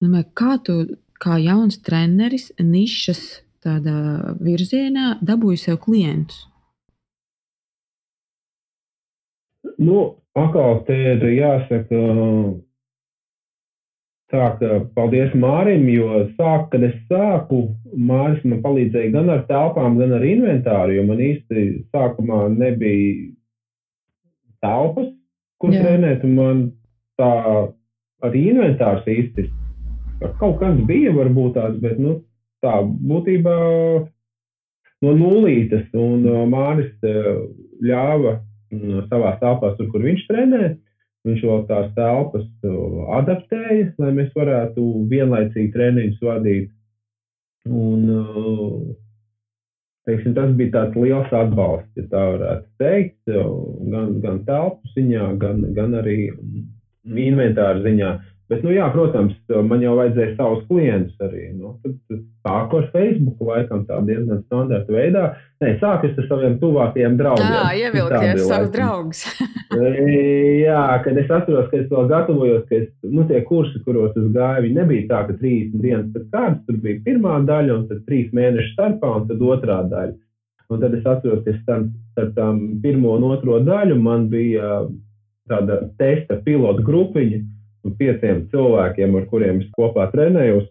[0.03, 0.81] Nu, kā tu,
[1.23, 3.23] kā jauns treneris, nišas
[4.43, 6.45] virzienā dabūji sev klientus?
[9.79, 12.03] Nu, atkal te ir jāsaka,
[14.33, 17.61] Tā ka paldies Mārim, jo sāk, kad es sāku,
[17.95, 23.29] Māris man palīdzēja gan ar telpām, gan ar inventāru, jo man īsti sākumā nebija
[24.65, 25.13] telpas,
[25.63, 25.85] kur Jā.
[25.85, 26.65] trenēt, un man
[27.21, 27.31] tā
[28.27, 29.47] arī inventārs īsti
[30.41, 32.19] kaut kas bija, varbūt tāds, bet nu,
[32.65, 33.57] tā būtībā
[35.05, 35.87] no nulītes.
[35.97, 36.93] Un Māris
[37.85, 38.39] ļāva
[39.11, 40.63] savā telpā, tur, kur viņš trenē.
[41.27, 42.47] Viņš vēl tās telpas
[43.19, 46.69] adaptēja, lai mēs varētu vienlaicīgi treniņus vadīt.
[47.67, 48.05] Un,
[50.07, 53.19] teiksim, tas bija tāds liels atbalsts, ja tā varētu teikt,
[53.91, 56.31] gan, gan telpu ziņā, gan, gan arī
[57.11, 58.13] inventāra ziņā.
[58.47, 59.35] Bet, nu, jā, protams,
[59.67, 61.49] man jau vajadzēja savus klientus arī.
[61.57, 61.73] Nu,
[62.47, 65.23] sāku ar Facebook, laikam, tā diezgan standarta veidā.
[65.65, 67.57] Nē, sāku ar saviem tuvākajiem draugiem.
[67.57, 69.25] Jā, ievilkties savus draugus.
[70.69, 74.31] jā, kad es atceros, ka es vēl gatavojos, ka es, nu, tie kursi, kuros es
[74.37, 78.31] gāju, nebija tā, ka 30 dienas pēc kārtas, tur bija pirmā daļa, un tad 3
[78.39, 80.15] mēnešu starpā, un tad otrā daļa.
[80.71, 84.87] Un tad es atceros, ka starp, starp tām pirmo un otro daļu man bija
[85.51, 87.43] tāda testa pilota grupiņa
[87.99, 90.67] pieciem cilvēkiem, ar kuriem es kopā trenējos,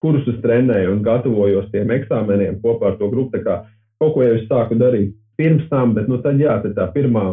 [0.00, 3.36] kurus es trenēju un gatavojos tiem eksāmeniem kopā ar to grupu.
[3.36, 3.56] Tā kā
[4.00, 7.26] kaut ko jau es sāku darīt pirms tam, bet nu, tad jā, tā pirmā,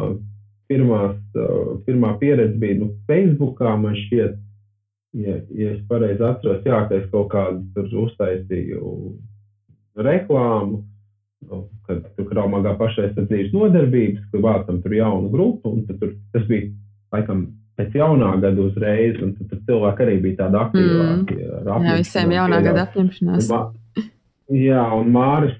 [0.71, 4.37] pirmās, uh, pirmā pieredze bija nu, Facebookā, man šķiet,
[5.23, 8.93] ja, ja es pareizi atceros, jā, ka es kaut kādu tur uztaisīju
[10.07, 10.83] reklāmu.
[11.47, 16.71] Nu, kad tur kraumākā pašaizsardzības nodarbības, kur vācam tur jaunu grupu, un tur, tas bija
[17.13, 17.43] laikam
[17.77, 21.39] pēc jaunā gada uzreiz, un tad, tad cilvēki arī bija tādi aktīvāki.
[21.39, 21.87] Mm.
[21.87, 23.51] Jā, visiem jaunā gada apņemšanās.
[24.57, 25.57] Jā, un Māris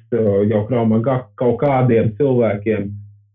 [0.47, 2.87] jau kraumā kaut kādiem cilvēkiem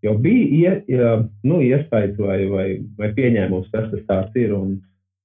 [0.02, 1.02] jau bija ie,
[1.46, 2.66] nu, iespējas vai, vai,
[2.98, 4.54] vai pieņēmums, kas tas tāds ir.
[4.56, 4.80] Un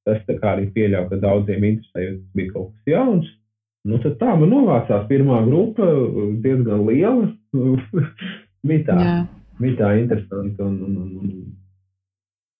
[0.07, 3.31] tas tā kā arī pieļauj, ka daudziem interesē, jo tas bija kaut kas jauns.
[3.87, 5.87] Nu, tad tā man novācās pirmā grupa,
[6.43, 7.29] diezgan liela.
[8.67, 8.97] bija tā,
[9.61, 10.63] bija tā interesanti.
[10.63, 11.33] Un, un, un, un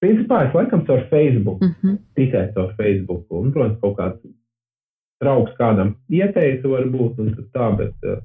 [0.03, 1.97] Principā es laikam caur Facebook, mm -hmm.
[2.15, 3.25] tikai caur Facebook.
[3.29, 4.19] Un, protams, kaut kāds
[5.21, 8.19] draugs kādam ieteica, varbūt, un tā, bet uh,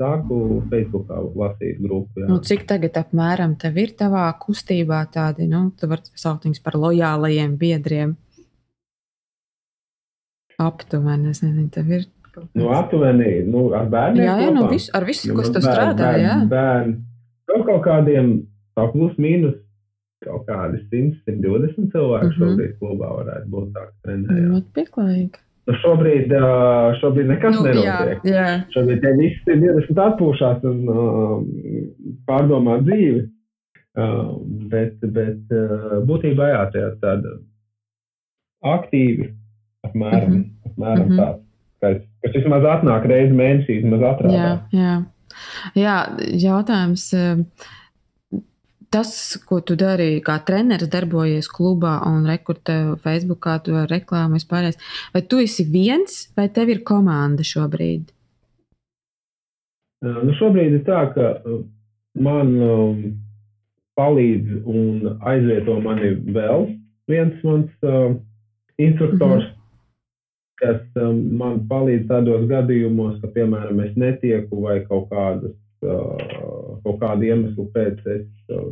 [0.00, 2.20] sāku Facebookā lasīt grupu.
[2.20, 2.28] Jā.
[2.30, 6.78] Nu, cik tagad apmēram tev ir tavā kustībā tādi, nu, tu vari saukt viņus par
[6.80, 8.16] lojālajiem biedriem?
[10.58, 12.06] Aptuveni, es nezinu, tev ir.
[12.54, 14.24] Nu, aptuveni, nu, ar bērniem.
[14.24, 16.34] Jā, jā, nu, vis, ar visu, nu, kas tu strādā, bērn, jā.
[16.48, 16.96] Bērni,
[17.68, 18.34] kaut kādiem,
[18.76, 19.56] tā plus mīnus
[20.26, 22.38] kaut kādi 100, 120 cilvēki mm -hmm.
[22.38, 24.50] šobrīd klubā varētu būt tā, ka trenējās.
[24.52, 25.42] Ļoti pieklājīgi.
[25.66, 26.34] Nu, šobrīd,
[27.00, 28.20] šobrīd nekas nu, nenotiek.
[28.22, 28.50] Jā, jā.
[28.74, 31.32] Šobrīd tie visi ir 20 atpūšās un uh,
[32.28, 33.24] pārdomā dzīvi.
[33.96, 34.36] Uh,
[34.70, 37.30] bet, bet uh, būtībā jā, tie ir tādi
[38.68, 39.30] aktīvi,
[39.88, 40.70] apmēram, mm -hmm.
[40.70, 41.20] apmēram mm -hmm.
[41.22, 41.42] tāds,
[41.80, 44.36] kas, kas vismaz atnāk reizi mēnesī, vismaz atrādās.
[44.36, 44.94] Jā, jā.
[45.80, 45.96] jā,
[46.44, 47.08] jautājums.
[47.16, 47.40] Uh,
[48.96, 49.12] tas,
[49.48, 54.80] ko tu darīji, kā treneris, darbojies klubā un rekrutē Facebookā, tu reklāmu vispārējais.
[55.14, 58.08] Vai tu esi viens, vai tev ir komanda šobrīd?
[60.06, 61.32] Nu, šobrīd ir tā, ka
[62.20, 62.52] man
[63.96, 66.66] palīdz un aizvieto mani vēl
[67.10, 68.16] viens mans uh,
[68.82, 69.62] instruktors, mm -hmm.
[70.60, 75.56] kas um, man palīdz tādos gadījumos, ka, piemēram, es netieku vai kaut kādas
[76.86, 78.26] kaut kādu iemeslu pēc es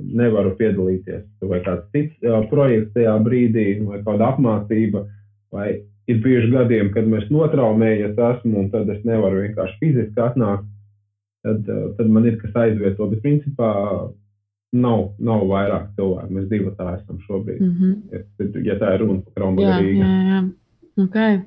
[0.04, 5.04] nevaru piedalīties, vai kāds cits projekts tajā brīdī, vai kāda apmācība,
[5.54, 5.68] vai
[6.10, 10.66] ir bieži gadiem, kad mēs notraumējamies esmu, un tad es nevaru vienkārši fiziski atnākt,
[11.44, 13.72] tad, tad man ir kas aizvieto, bet principā
[14.74, 17.94] nav, nav vairāk cilvēku, mēs divi tā esam šobrīd, mm -hmm.
[18.12, 20.52] ja, ja tā ir runa par Krombagarīgu.
[20.94, 21.40] Okay.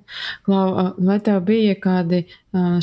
[0.43, 2.25] Klau, vai tev bija kādi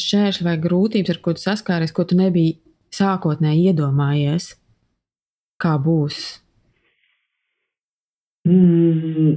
[0.01, 2.57] šķēršļi vai grūtības, ar ko tu saskāries, ko tu nebiji
[2.95, 4.53] sākotnēji iedomājies,
[5.63, 6.21] kā būs?
[8.49, 9.37] Mm,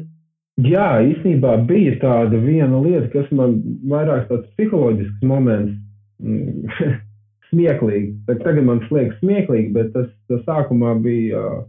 [0.67, 5.77] jā, īstenībā bija tāda viena lieta, kas man vairāk tāds psiholoģisks moments.
[6.23, 6.65] Mm,
[7.51, 8.13] smieklīgi.
[8.27, 11.63] Tagad man liekas smieklīgi, bet tas, tas sākumā bija uh,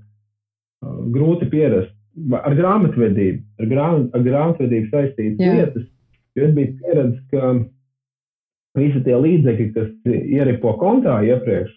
[1.14, 1.94] grūti pierast.
[2.35, 5.85] Ar grāmatvedību, ar, grāmat, ar grāmatvedību saistītas lietas.
[6.35, 7.53] Jo es biju pieredzējis, ka
[8.78, 11.72] visi tie līdzekļi, kas ieripo kontā iepriekš,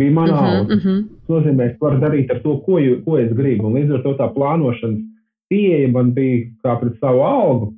[0.00, 0.74] bija mana uh -huh, alga.
[0.74, 1.00] Uh -huh.
[1.04, 3.66] Tas nozīmē, ka var darīt ar to, ko, ko es gribu.
[3.66, 5.02] Un līdz ar to tā plānošanas
[5.48, 7.72] pieeja man bija kā pret savu algu.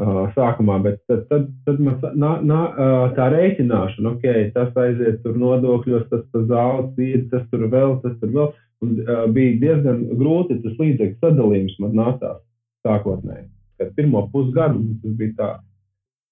[0.00, 5.18] Uh, sākumā, bet tad, tad, tad man nā, nā, uh, tā rēķināšana, ok, tas aiziet
[5.22, 8.48] tur nodokļos, tas par zelta ir, tas tur vēl, tas tur vēl.
[8.80, 12.38] Un, uh, bija diezgan grūti tas līdzekļu sadalījums man nācās
[12.86, 13.44] sākotnēji.
[13.76, 15.50] Kad pirmo pusgadu tas bija tā.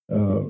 [0.09, 0.49] Uh,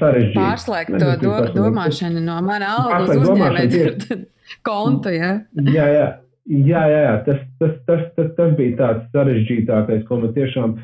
[0.00, 0.38] sarežģīti.
[0.38, 4.20] Pārslēgt to do, domāšanu no mana algas uz uzņēmēju
[4.66, 5.12] kontu.
[5.14, 5.32] Ja?
[5.60, 6.06] Jā, jā.
[6.46, 7.14] Jā, jā, jā.
[7.26, 10.76] Tas, tas, tas, tas, tas bija tāds sarežģītākais, ko man tiešām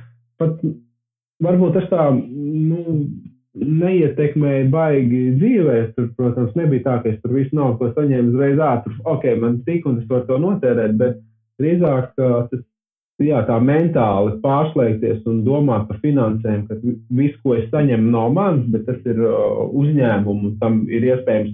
[0.42, 0.56] pat
[1.42, 2.96] varbūt tas tā, nu,
[3.54, 5.76] neietekmēja baigi dzīvē.
[5.96, 9.60] Tur, protams, nebija tā, ka es tur visu naudu, ko saņēmu uzreiz ātri, ok, man
[9.68, 11.20] tik un es varu to notērēt, bet
[11.62, 12.64] drīzāk tas,
[13.26, 16.78] jā, tā mentāli pārslēgties un domāt par finansēm, ka
[17.18, 21.52] viss, ko es saņemu, nav mans, bet tas ir uh, uzņēmums un tam ir iespējams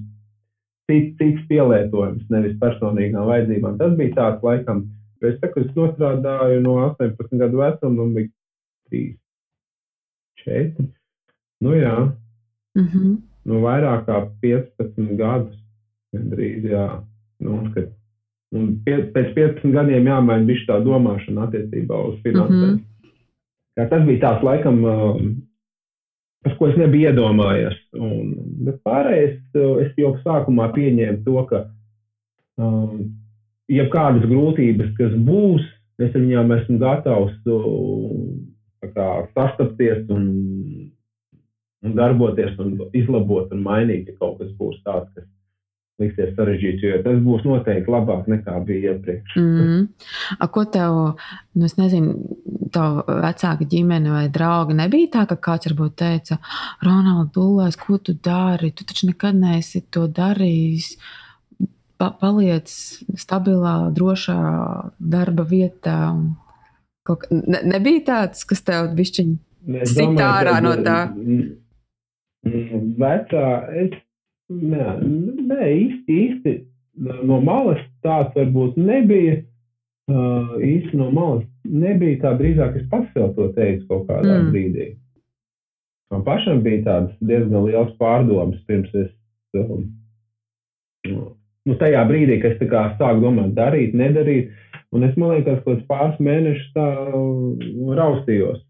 [0.90, 3.78] cits, cits pielietojums, nevis personīgām vajadzībām.
[3.80, 4.84] Tas bija tāds laikam,
[5.22, 8.32] jo es saku, es nostrādāju no 18 gadu vecuma un bija
[8.92, 9.04] 3,
[10.44, 10.88] 4
[11.58, 11.96] Nu, jā,
[12.78, 13.16] Mm -hmm.
[13.44, 15.56] nu, vairāk kā 15 gadus.
[16.14, 17.02] Gandrīz, jā.
[17.40, 17.88] Nu, kad,
[18.56, 22.72] un pie, pēc 15 gadiem jāmaina bišķi tā domāšana attiecībā uz finansēm.
[22.72, 23.88] Mm -hmm.
[23.90, 24.80] Tas bija tāds laikam,
[26.42, 27.76] par ko es nebiju iedomājies.
[27.94, 28.34] Un,
[28.66, 29.38] bet pārējais
[29.84, 31.64] es jau sākumā pieņēmu to, ka
[32.58, 33.14] um,
[33.68, 35.62] jebkādas grūtības, kas būs,
[35.98, 37.34] es ar viņām esmu gatavs
[38.94, 40.24] kā, sastapties un
[41.86, 45.26] un darboties, un izlabot un mainīt, ja kaut kas būs tāds, kas
[45.98, 49.36] liksies sarežģīts, jo tas būs noteikti labāk nekā bija iepriekš.
[49.36, 49.86] Mm -hmm.
[50.38, 50.98] A, ko tev,
[51.54, 52.14] nu, es nezinu,
[52.74, 56.38] tā vecāka ģimene vai draugi nebija tā, ka kāds varbūt teica,
[56.86, 58.70] Ronalds, Dulēs, ko tu dari?
[58.70, 60.96] Tu taču nekad neesi to darījis.
[61.98, 62.70] Pa, paliec
[63.18, 64.40] stabilā, drošā
[64.98, 66.14] darba vietā.
[67.02, 69.38] Kaut, ne, nebija tāds, kas tev bišķiņ
[69.82, 70.98] sit ārā no tā.
[72.98, 73.46] Vecā,
[73.82, 73.98] es
[74.48, 74.86] nē,
[75.48, 76.54] nē, īsti, īsti
[77.28, 79.42] no malas tāds varbūt nebija.
[80.08, 84.46] Uh, īsti no malas nebija tā, drīzāk es pats sev to teicu kaut kādā mm.
[84.54, 84.86] brīdī.
[86.08, 89.10] Man pašam bija tāds diezgan liels pārdoms pirms es.
[89.58, 89.84] Um,
[91.08, 94.48] nu, tajā brīdī, kad es sāku domāt, darīt, nedarīt,
[94.96, 96.86] un es man liekas, ka pāris mēnešus tā
[98.00, 98.62] raustījos.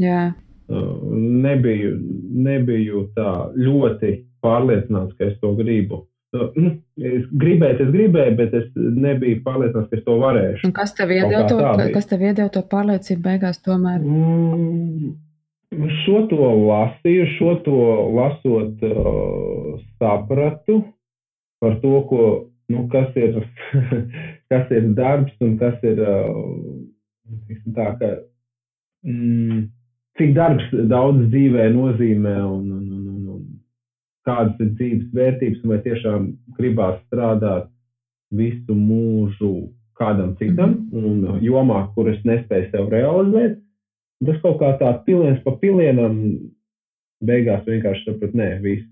[0.00, 0.30] Jā.
[0.66, 1.92] Nebiju,
[2.46, 4.14] nebiju tā ļoti
[4.46, 6.06] pārliecināts, ka es to gribu.
[6.36, 10.66] Nu, es gribēju, es gribēju, bet es nebiju pārliecināts, ka es to varēšu.
[10.68, 11.60] Un kas tev iedeva to,
[11.94, 14.02] kas tev iedeva to pārliecību beigās tomēr?
[14.02, 15.14] Mm,
[16.02, 17.78] šo to lasīju, šo to
[18.16, 20.82] lasot, uh, sapratu
[21.62, 22.26] par to, ko,
[22.68, 23.40] nu, kas, ir,
[24.52, 26.34] kas ir darbs un kas ir uh,
[27.78, 28.12] tā, ka,
[29.06, 29.64] mm,
[30.20, 32.75] cik darbs daudz dzīvē nozīmē un
[34.26, 36.26] kādas ir dzīves vērtības, un vai tiešām
[36.58, 37.70] gribās strādāt
[38.34, 39.52] visu mūžu
[39.96, 41.06] kādam citam, mhm.
[41.06, 43.62] un jomā, kur es nespēju sev realizēt.
[44.26, 46.20] Tas kaut kā tāds piliens pa pilienam,
[47.24, 48.86] beigās vienkārši sapratu, nē, viss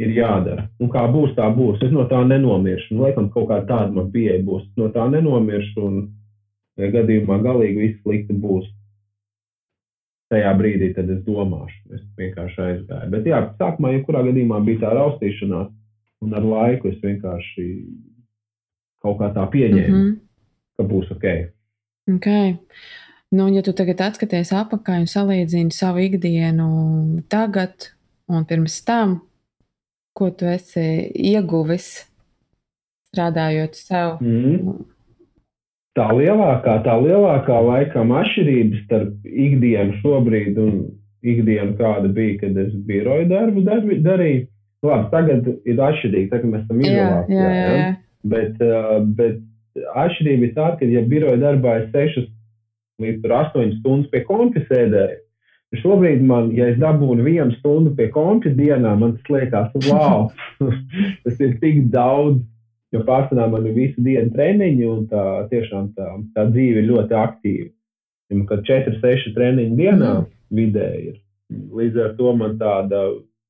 [0.00, 0.64] ir jādara.
[0.80, 1.80] Un kā būs, tā būs.
[1.84, 2.94] Es no tā nenomiršu.
[2.94, 4.64] Nu, laikam, kaut kā tāda man pieeja būs.
[4.80, 8.68] No tā nenomiršu, un gadījumā galīgi viss slikti būs
[10.30, 11.78] tajā brīdī tad es domāšu.
[11.96, 13.10] Es vienkārši aizgāju.
[13.12, 15.70] Bet, jā, sākumā, jebkurā gadījumā bija tā raustīšanās,
[16.24, 17.68] un ar laiku es vienkārši
[19.00, 20.18] kaut kā tā pieņēmu, mm -hmm.
[20.76, 21.26] ka būs ok.
[22.16, 22.54] okay.
[23.32, 27.92] Nu, ja tu tagad atskaties atpakaļ un salīdzini savu ikdienu tagad
[28.28, 29.20] un pirms tam,
[30.12, 32.06] ko tu esi ieguvis
[33.10, 34.99] strādājot sev, mm -hmm
[35.98, 40.74] tā lielākā, tā lielākā laikam atšķirība starp ikdienu šobrīd un
[41.20, 44.46] ikdienu, kāda bija, kad es biroju darbu darbi, darīju.
[44.86, 47.40] Labi, tagad ir atšķirīgi, tagad mēs esam izolācijā.
[47.40, 47.72] Jā, jā, jā.
[47.80, 47.88] Ja?
[48.32, 48.62] Bet,
[49.18, 52.30] bet atšķirība ir tāda, ka, ja biroja darbā ir 6
[53.04, 55.18] līdz 8 stundas pie kompja sēdēju,
[55.82, 60.30] šobrīd man, ja es dabūnu vienu stundu pie kompja dienā, man tas liekas, wow,
[61.26, 62.40] tas ir tik daudz
[62.90, 67.16] Jo pārsvarā man ir visu dienu treniņi, un tā tiešām tā, tā dzīve ir ļoti
[67.16, 67.68] aktīva.
[68.30, 70.30] Ja kad 4-6 treniņi dienā mm.
[70.58, 71.18] vidēji ir.
[71.50, 73.02] Līdz ar to man tāda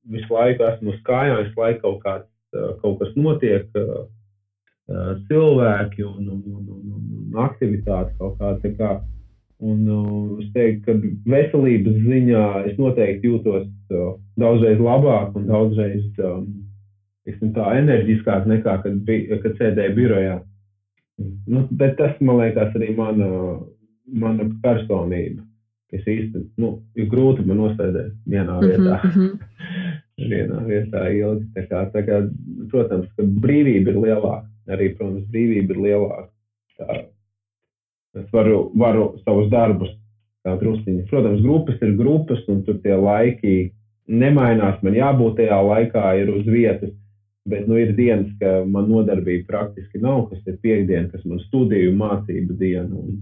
[0.09, 2.29] visu laiku esmu uz kājām, visu laiku kaut, kāds,
[2.81, 3.67] kaut kas notiek,
[5.29, 8.73] cilvēki un, un, un, un, un aktivitātes kaut kāda.
[8.77, 8.91] Kā.
[9.61, 9.85] Un,
[10.41, 10.95] es teiktu, ka
[11.29, 13.67] veselības ziņā es noteikti jūtos
[14.41, 16.47] daudzreiz labāk un daudzreiz um,
[17.27, 20.39] tiksim, tā enerģiskāk nekā kad, bija, kad sēdēja birojā.
[21.21, 23.29] Nu, bet tas, man liekas, arī mana,
[24.07, 25.43] mana personība.
[25.91, 28.99] Es īsti, nu, ir grūti man nosēdēt vienā mhm, vietā.
[29.03, 29.31] Mm -hmm.
[30.31, 31.47] vienā vietā ilgi.
[31.55, 32.21] Tā kā, tā kā,
[32.71, 34.47] protams, ka brīvība ir lielāka.
[34.71, 36.29] Arī, protams, brīvība ir lielāka.
[36.79, 37.01] Tā,
[38.21, 39.91] es varu, varu savus darbus
[40.45, 41.05] tā drusciņi.
[41.09, 43.55] Protams, grupas ir grupas, un tur tie laiki
[44.07, 44.81] nemainās.
[44.81, 46.93] Man jābūt tajā laikā, ir uz vietas.
[47.49, 51.93] Bet nu, ir dienas, ka man nodarbība praktiski nav, kas ir piekdiena, kas man studiju
[51.97, 52.89] mācību diena.
[52.93, 53.15] Un,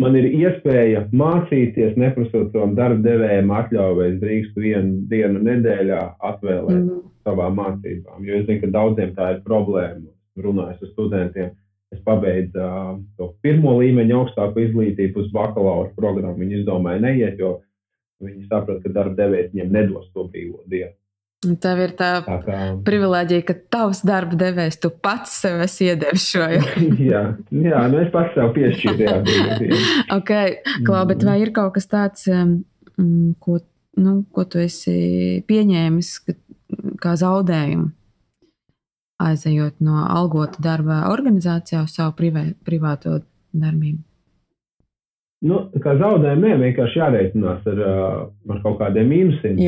[0.00, 6.00] man ir iespēja mācīties, neprasot savam darba devējam atļauju, vai es drīkstu vienu dienu nedēļā
[6.30, 7.04] atvēlēt mm.
[7.28, 8.26] savām mācībām.
[8.26, 10.10] Jo es zinu, ka daudziem tā ir problēma.
[10.42, 11.54] Runājot ar studentiem,
[11.94, 12.90] es pabeidzu uh,
[13.20, 16.40] to pirmo līmeņa augstāko izglītību uz bakalaura programmu.
[16.42, 17.60] Viņi izdomāja neiet, jo
[18.24, 20.96] viņi saprot, ka darba devējs viņiem nedos to brīvo dienu.
[21.60, 22.60] Tev ir tā, tā kā...
[22.86, 26.46] privilēģija, ka tavs darba devējs, tu pats sev esi iedevis šo.
[27.10, 29.04] jā, jā nu es pats sev piešķīru.
[29.04, 29.18] Jā,
[30.18, 30.32] ok,
[30.86, 32.56] Klau, bet vai ir kaut kas tāds, um,
[33.42, 33.60] ko,
[34.00, 36.14] nu, ko tu esi pieņēmis
[37.02, 37.92] kā zaudējumu?
[39.24, 43.20] Aizejot no algota darba organizācijā uz savu privē, privāto
[43.54, 44.02] darbību.
[45.44, 47.82] Nu, kā zaudējumu, vienkārši jārēķinās ar,
[48.54, 49.60] ar kaut kādiem mīnusiem.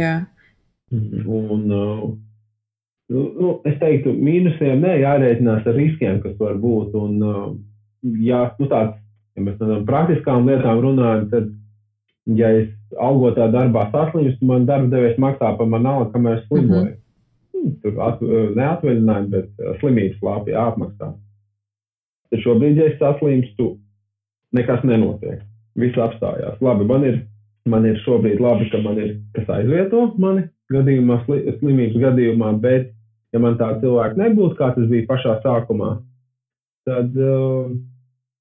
[0.95, 1.23] Jā.
[1.27, 2.03] Un, uh,
[3.11, 6.95] nu, nu, es teiktu, mīnusiem nē, jārēķinās ar riskiem, kas var būt.
[6.95, 7.49] Un, uh,
[8.23, 8.95] ja, nu, tāds,
[9.35, 11.51] ja mēs par praktiskām lietām runājam, tad,
[12.39, 12.71] ja es
[13.03, 16.87] algotā darbā saslimstu, man darba devējs maksā par manu algu, kamēr es slimoju.
[16.87, 17.77] Mm -hmm.
[17.83, 18.21] Tur at,
[18.55, 21.13] neatvaļinājumi, bet slimības lāpī jāapmaksā.
[22.31, 23.77] Tad šobrīd, ja es saslimstu,
[24.55, 25.43] nekas nenotiek.
[25.75, 26.61] Viss apstājās.
[26.61, 27.25] Labi, man ir,
[27.67, 32.91] man ir šobrīd labi, ka man ir kas aizvieto mani gadījumā, slimības gadījumā, bet,
[33.35, 35.93] ja man tāda cilvēka nebūtu, kā tas bija pašā sākumā,
[36.89, 37.71] tad, uh,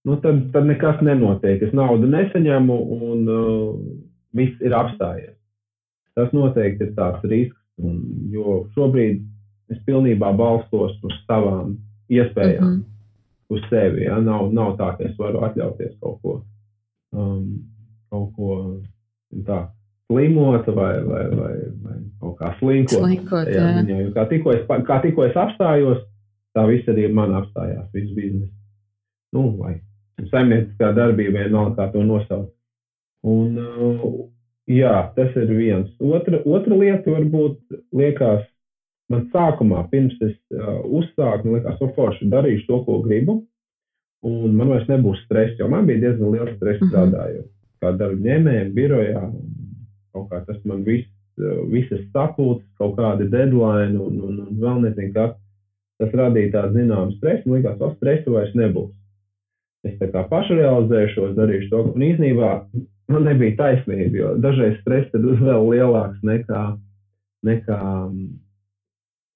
[0.05, 1.63] nu, tad, tad nekas nenotiek.
[1.65, 3.69] Es naudu nesaņemu un uh,
[4.37, 5.35] viss ir apstājies.
[6.15, 7.99] Tas noteikti ir tāds risks, un,
[8.31, 9.23] jo šobrīd
[9.73, 11.75] es pilnībā balstos uz savām
[12.13, 13.55] iespējām, mm -hmm.
[13.55, 14.05] uz sevi.
[14.05, 14.19] Ja?
[14.21, 16.35] Nav, nav tā, ka es varu atļauties kaut ko,
[17.11, 17.65] um,
[18.09, 18.51] kaut ko
[19.45, 19.65] tā
[20.11, 23.01] slimota vai, vai, vai, vai kaut kā slinkot.
[23.01, 23.81] slinkot jā, jā.
[23.81, 26.03] Viņa, kā, tikko es, kā tikko es apstājos,
[26.55, 28.53] tā viss arī man apstājās, viss biznesa.
[29.35, 29.79] Nu, vai
[30.31, 32.53] saimnieciskā darbība vienalga, kā to nosaukt.
[33.25, 34.03] Un, uh,
[34.69, 35.89] jā, tas ir viens.
[35.99, 37.57] Otra, otra lieta varbūt
[37.97, 38.45] liekas,
[39.11, 43.41] man sākumā, pirms es uh, uzsāku, man liekas, forši darīšu to, ko gribu,
[44.25, 46.93] un man vairs nebūs stress, jo man bija diezgan liels stress mm -hmm.
[46.93, 47.51] strādājot
[47.85, 49.23] kā darba ņēmējiem, birojā,
[50.15, 51.07] kaut kā tas man viss,
[51.39, 55.35] eh, visas sapulces, kaut kādi deadline un, un, un vēl nezinu, kas.
[55.95, 58.91] Tas radīja tādu zināmu stresu, man liekas, o stresu vairs nebūs.
[59.87, 62.49] Es tā kā pašrealizēšos, darīšu to, un īsnībā
[63.13, 66.63] man nebija taisnība, jo dažreiz stress ir vēl lielāks nekā,
[67.45, 68.25] nekā mm,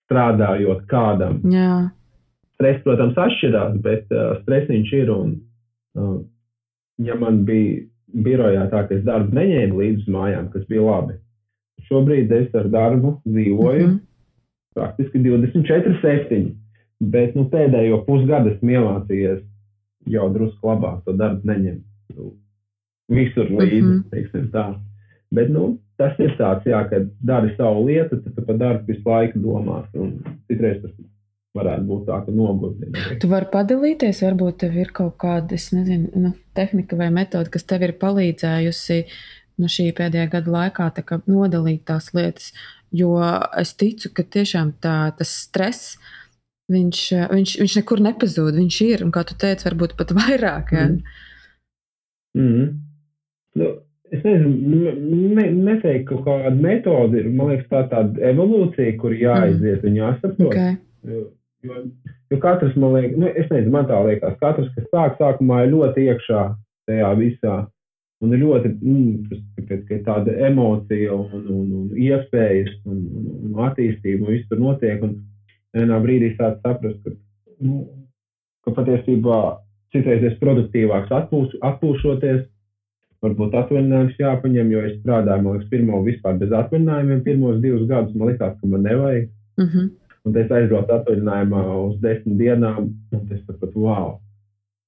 [0.09, 1.39] strādājot kādam.
[1.53, 1.89] Jā.
[2.57, 5.13] Stress, protams, atšķirās, bet uh, stresiņš ir.
[5.13, 5.35] Un,
[5.95, 6.17] uh,
[7.05, 11.17] ja man bija birojā tā, ka es darbu neņēmu līdzi uz mājām, kas bija labi.
[11.89, 13.99] Šobrīd es ar darbu dzīvoju mm -hmm.
[14.75, 16.49] praktiski 24, 7.
[16.99, 19.41] Bet nu, pēdējo pusgadu esmu iemācījies
[20.07, 21.85] jau drusku labāk to darbu neņemt.
[22.15, 22.33] Nu,
[23.09, 24.49] visur līdzi, mm -hmm.
[24.51, 24.75] tā.
[25.31, 29.39] Bet nu, tas ir tāds, jā, ka dari savu lietu, tad par darbu visu laiku
[29.39, 29.87] domās.
[30.47, 30.91] Citreiz tas
[31.57, 33.05] varētu būt tā, ka nogurdina.
[33.21, 37.87] Tu vari padalīties, varbūt tev ir kaut kāda, nezinu, nu, tehnika vai metode, kas tev
[37.87, 38.99] ir palīdzējusi
[39.59, 42.53] nu, šī pēdējā gada laikā kā, nodalīt tās lietas.
[42.95, 43.17] Jo
[43.59, 45.97] es ticu, ka tiešām tā, tas stress,
[46.71, 47.01] viņš,
[47.33, 48.55] viņš, viņš nekur nepazūd.
[48.57, 50.73] Viņš ir, un kā tu teici, varbūt pat vairāk.
[50.77, 50.87] Ja?
[50.89, 51.19] Mm.
[52.39, 52.67] Mm.
[53.59, 53.71] Nu,
[54.13, 54.93] es nezinu,
[55.37, 57.29] ne, neteiktu, ka kāda metode ir.
[57.33, 59.89] Man liekas, tā ir tāda evolūcija, kur jāaiziet mm.
[59.89, 60.47] un jāsaprot.
[60.53, 61.27] Okay.
[61.63, 65.73] Jo, katrs, man liekas, nu, es nezinu, man tā liekas, katrs, kas sāk sākumā ir
[65.73, 66.43] ļoti iekšā
[66.87, 67.57] tajā visā.
[68.19, 74.25] Un ir ļoti mm, tāpēc, tāda emocija un, un, un iespējas un, un, un attīstība,
[74.25, 75.03] un viss tur notiek.
[75.05, 75.15] Un
[75.75, 77.15] vienā brīdī sāk saprast, ka,
[77.63, 77.85] nu,
[78.67, 79.39] ka patiesībā
[79.95, 82.43] citreiz es produktīvāks atpūš, atpūšoties.
[83.23, 87.23] Varbūt atvaļinājums jāpaņem, jo es strādāju, man liekas, pirmo vispār bez atvaļinājumiem.
[87.25, 89.25] Pirmos divus gadus man likās, ka man nevajag.
[89.59, 89.89] Mm -hmm.
[90.29, 94.11] Un es aizbraucu atvaļinājumā uz desmit dienām, un es sapratu, wow,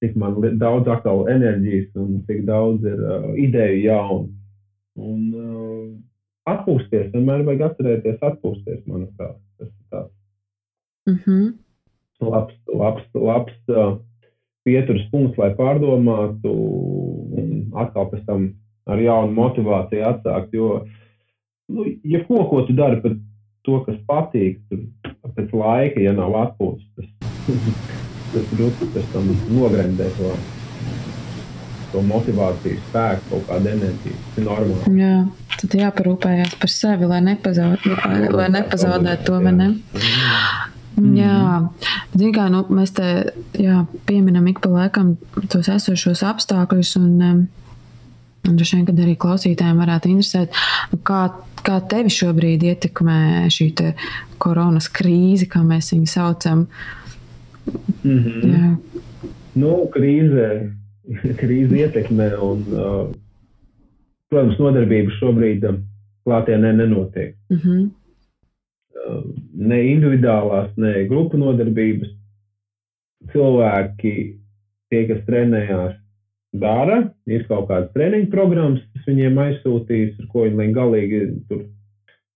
[0.02, 4.30] cik man daudz atkal enerģijas un cik daudz ir uh, ideju jaunu.
[5.02, 5.88] Un uh,
[6.52, 9.34] atpūsties, vienmēr vajag atcerēties atpūsties, manuprāt.
[9.58, 10.12] Tas ir tāds
[11.10, 11.52] mm -hmm.
[12.30, 13.98] labs, labs, labs uh,
[14.62, 16.54] pieturas punkts, lai pārdomātu
[17.42, 18.52] un atkal pēc tam
[18.86, 20.54] ar jaunu motivāciju atsākt.
[20.54, 20.84] Jo,
[21.68, 23.18] nu, ja ko, ko tu dari, pat
[23.62, 24.86] to, kas patīk, tur
[25.30, 27.68] pēc laika, ja nav atpūtas, tas,
[28.32, 30.32] tas drusku pēc tam nogrendē to,
[31.92, 34.18] to motivāciju, spēku, kaut kādu enerģiju.
[34.26, 34.98] Tas ir normāli.
[34.98, 35.14] Jā,
[35.60, 37.88] tad jāparūpējās par sevi, lai, nepazaud,
[38.34, 39.72] lai, nepazaudētu to, vai ne?
[41.16, 41.38] Jā.
[42.12, 43.08] Ziniet, kā nu, mēs te
[43.56, 45.14] jā, pieminam ik pa laikam
[45.52, 47.61] tos esošos apstākļus, un, um, un
[48.44, 50.58] droši vien, kad arī klausītājiem varētu interesēt,
[51.08, 51.22] kā,
[51.62, 53.70] kā tevi šobrīd ietekmē šī
[54.42, 56.66] koronas krīze, kā mēs viņu saucam.
[58.02, 58.52] Mm -hmm.
[58.52, 58.76] Jā.
[59.54, 60.72] Nu, krīze,
[61.40, 63.08] krīze ietekmē un, uh,
[64.28, 65.66] protams, nodarbības šobrīd
[66.24, 67.36] klātienē nenotiek.
[67.50, 67.90] Mm -hmm
[69.52, 72.12] ne individuālās, ne grupu nodarbības.
[73.32, 74.14] Cilvēki,
[74.90, 75.94] tie, kas trenējās,
[76.52, 81.64] dara, ir kaut kādas treniņu programmas, kas viņiem aizsūtīs, ar ko viņi galīgi tur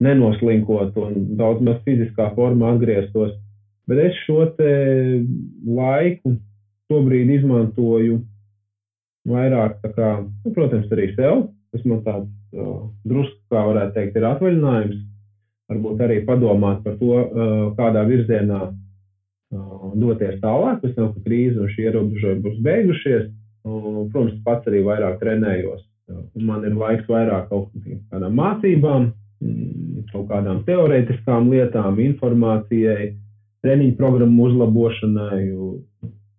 [0.04, 3.34] nenoslinkot un daudz maz fiziskā formā atgrieztos.
[3.86, 4.48] Bet es šo
[5.78, 6.36] laiku
[6.90, 8.20] šobrīd izmantoju
[9.26, 11.46] vairāk, kā, nu, protams, arī sev.
[11.74, 15.00] Tas man tāds uh, drusku, kā varētu teikt, ir atvaļinājums
[15.70, 17.16] varbūt arī padomāt par to,
[17.78, 18.68] kādā virzienā
[19.96, 23.26] doties tālāk, pēc tam, kad krīze un šie ierobežojumi būs beigušies.
[23.66, 25.82] Protams, pats arī vairāk trenējos.
[26.38, 27.72] Man ir laiks vairāk kaut
[28.12, 29.08] kādām mācībām,
[29.42, 33.10] mm, kaut kādām teorētiskām lietām, informācijai,
[33.66, 35.40] treniņu programmu uzlabošanai,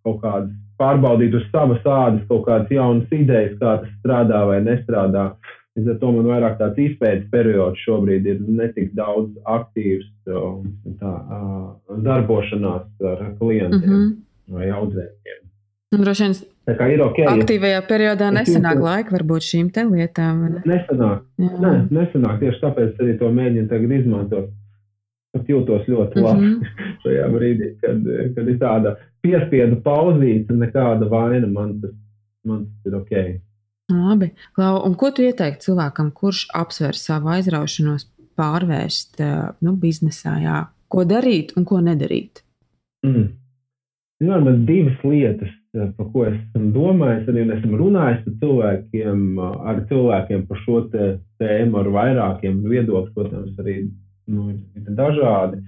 [0.08, 5.32] kaut kādas pārbaudīt uz savas ādas, kaut kādas jaunas idejas, kā tas strādā vai nestrādā.
[5.78, 11.12] Līdz ar to man vairāk tāds izpētes periods šobrīd ir netik daudz aktīvs tā,
[12.08, 14.16] darbošanās ar klientiem mm -hmm.
[14.56, 15.44] vai audzētiem.
[15.92, 16.34] Nu, droši vien
[16.68, 17.24] tā kā ir ok.
[17.32, 20.44] Aktīvajā periodā nesanāk laika varbūt šīm te lietām.
[20.54, 20.64] Ne?
[20.68, 21.26] Nesanāk.
[21.42, 21.52] Jā.
[21.64, 22.40] Nē, nesanāk.
[22.44, 24.52] Tieši tāpēc arī to mēģinu tagad izmantot.
[25.36, 26.84] Pat jūtos ļoti labi mm -hmm.
[27.04, 28.06] šajā brīdī, kad,
[28.36, 31.96] kad ir tāda piespiedu pauzīte, nekāda vaina man tas,
[32.46, 33.42] man tas ir ok.
[33.92, 34.32] Labi.
[34.56, 39.22] Klau, un ko tu ieteiktu cilvēkam, kurš apsver savu aizraušanos pārvērst
[39.64, 40.38] nu, biznesā?
[40.44, 40.66] Jā?
[40.88, 42.44] Ko darīt un ko nedarīt?
[43.06, 43.30] Mm.
[44.18, 50.46] Jā, man divas lietas, par ko esmu domājis, arī esmu runājis ar cilvēkiem, ar cilvēkiem
[50.50, 53.76] par šo tēmu, ar vairākiem viedokļiem, protams, arī
[54.34, 54.56] nu,
[54.98, 55.62] dažādi.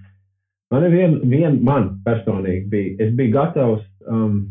[0.73, 4.41] Man ir viena, vien, man personīgi bija, es biju gatavs um,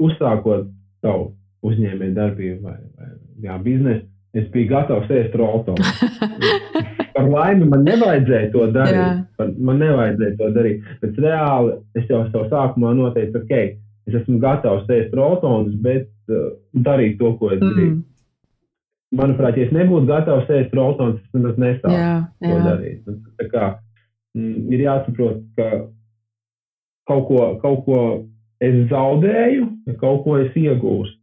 [0.00, 0.66] uzsākot
[1.04, 1.30] savu
[1.68, 3.12] uzņēmēju darbību vai, vai
[3.44, 4.06] jā, biznesu,
[4.36, 5.92] es biju gatavs ēst rotonu.
[7.16, 9.26] Par laimi man nevajadzēja to darīt.
[9.36, 10.86] Par, man nevajadzēja to darīt.
[11.02, 13.52] Bet reāli es jau savā sākumā noteicu, ok,
[14.08, 16.54] es esmu gatavs ēst rotonus, bet uh,
[16.88, 17.76] darīt to, ko es mm.
[17.76, 18.00] gribu.
[19.12, 23.16] Manuprāt, ja es nebūtu gatavs ēst rotonus, es nemaz nesāktu to darīt.
[23.42, 23.66] Tā kā
[24.38, 25.68] mm, ir jāsaprot, ka
[27.10, 27.98] kaut ko, kaut ko
[28.62, 29.68] es zaudēju,
[30.00, 31.18] kaut ko es iegūstu.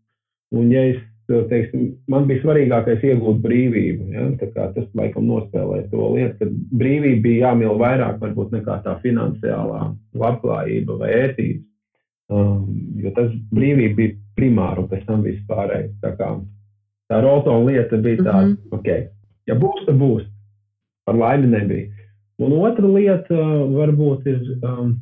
[0.59, 1.01] Un, ja es,
[1.49, 4.25] teiksim, man bija svarīgākais iegūt brīvību, ja?
[4.39, 9.83] tas laikam nospēlē to lietu, ka brīvība bija jāmīl vairāk varbūt nekā tā finansiālā
[10.17, 11.65] labklājība vai ētības.
[12.29, 12.65] Um,
[13.01, 15.93] jo tas brīvība bija primāra un pēc tam viss pārējais.
[16.03, 16.33] Tā, kā,
[17.09, 18.79] tā rotona lieta bija tāda, mm -hmm.
[18.79, 18.89] ok,
[19.49, 20.27] ja būs, tad būs.
[21.05, 21.89] Par laimi nebija.
[22.39, 24.43] Un otra lieta uh, varbūt ir.
[24.61, 24.99] Um,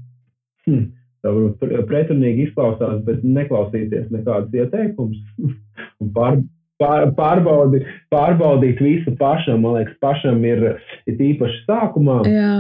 [0.66, 0.86] hm,
[1.28, 5.20] Tā varbūt pretrunīgi izklausās, bet neklausīties nekādas ieteikumus
[6.00, 6.38] un pār,
[6.80, 7.82] pār, pārbaudi,
[8.14, 9.66] pārbaudīt visu pašam.
[9.66, 10.64] Man liekas, pašam ir,
[11.04, 12.22] ir īpaši sākumā.
[12.32, 12.54] Jā.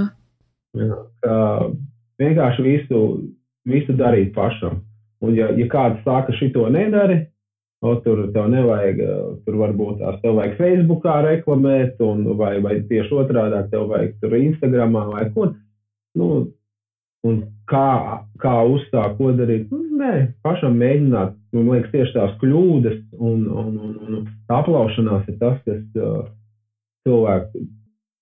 [0.76, 0.97] Jā,
[2.20, 3.01] vienkārši visu,
[3.72, 4.82] visu darīt pašam.
[5.24, 7.22] Un, ja, ja kāds saka, šito nedari,
[7.80, 8.99] o, tur tev nevajag,
[9.47, 14.36] tur varbūt tās tev vajag Facebookā reklamēt, un, vai, vai tieši otrādi tev vajag tur
[14.43, 15.53] Instagramā vai ko.
[16.20, 16.30] Nu,
[17.28, 19.67] un kā, kā uzsākt, ko darīt.
[19.71, 20.13] Nu, nē,
[20.45, 21.36] pašam mēģināt.
[21.55, 24.23] Man liekas, tieši tās kļūdas un, un, un, un
[24.53, 26.23] aplaušanās ir tas, kas uh,
[27.07, 27.65] cilvēku,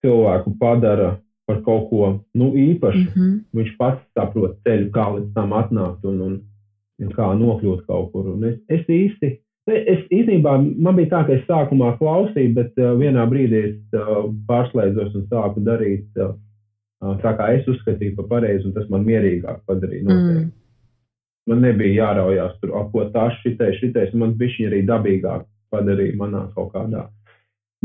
[0.06, 3.06] cilvēku padara par kaut ko nu, īpašu.
[3.06, 3.40] Mm -hmm.
[3.58, 6.38] Viņš pats saprot ceļu, kā līdz tam atnākt un, un,
[7.02, 8.32] un kā nokļūt kaut kur.
[8.34, 9.38] Un es, es īsti.
[9.66, 14.30] Es īstenībā man bija tā, ka es sākumā klausīju, bet uh, vienā brīdī es uh,
[14.48, 16.36] pārslēdzos un sāku darīt uh,
[17.24, 20.06] tā kā es uzskatīju par pareizi, un tas man mierīgāk padarīja.
[20.08, 20.46] Noteikti.
[20.46, 20.54] Mm.
[21.46, 26.72] Man nebija jāraujās tur, ko tas šitais, šitais, man bija arī dabīgāk padarīja manā kaut
[26.74, 27.06] kādā.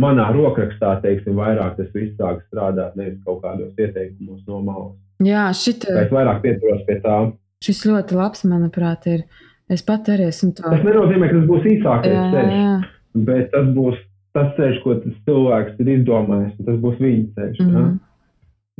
[0.01, 4.97] Manā rokrakstā, teiksim, vairāk tas viss sāk strādāt, nevis kaut kādos ieteikumos no malas.
[5.21, 5.93] Jā, šita...
[6.07, 7.17] Es vairāk pieturos pie tā.
[7.61, 9.27] Šis ļoti labs, manuprāt, ir.
[9.71, 10.65] Es pat arī esmu to.
[10.65, 12.87] Tas nenozīmē, ka tas būs īsākais ceļš,
[13.29, 14.01] bet tas būs
[14.35, 17.61] tas ceļš, ko tas cilvēks ir izdomājis, un tas būs viņa ceļš.
[17.61, 17.93] Mm -hmm.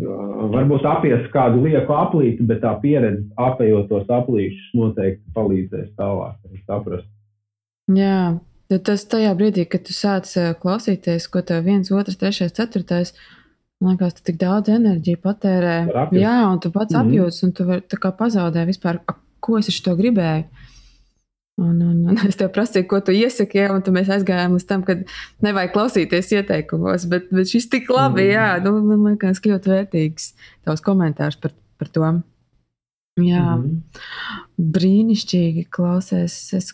[0.01, 6.37] Varbūt apies kādu lieku aplīti, bet tā pieredze apējot tos aplīšus noteikti palīdzēs tālāk
[6.67, 7.09] saprast.
[7.91, 8.39] Jā,
[8.71, 10.31] tad tas tajā brīdī, kad tu sāc
[10.63, 13.15] klausīties, ko tev viens, otrs, trešais, ceturtais,
[13.81, 15.77] Man liekas, tu tik daudz enerģijas patērē.
[16.13, 17.07] Jā, un tu pats mm -hmm.
[17.09, 18.99] apjūti, un tu vari pazaudēt vispār,
[19.41, 20.45] ko es ar to gribēju.
[21.61, 24.85] Un, un, un es tev prasīju, ko tu iesaki, ja, un mēs aizgājām līdz tam,
[24.87, 24.97] ka
[25.45, 27.05] nevajag klausīties ieteikumos.
[27.11, 28.33] Bet, bet šis tik labi, mm.
[28.33, 30.31] jā, nu, man liekas, ļoti vērtīgs
[30.65, 32.13] tavs komentārs par, par to.
[33.21, 34.01] Jā, mm.
[34.77, 36.39] brīnišķīgi klausies.
[36.57, 36.73] Es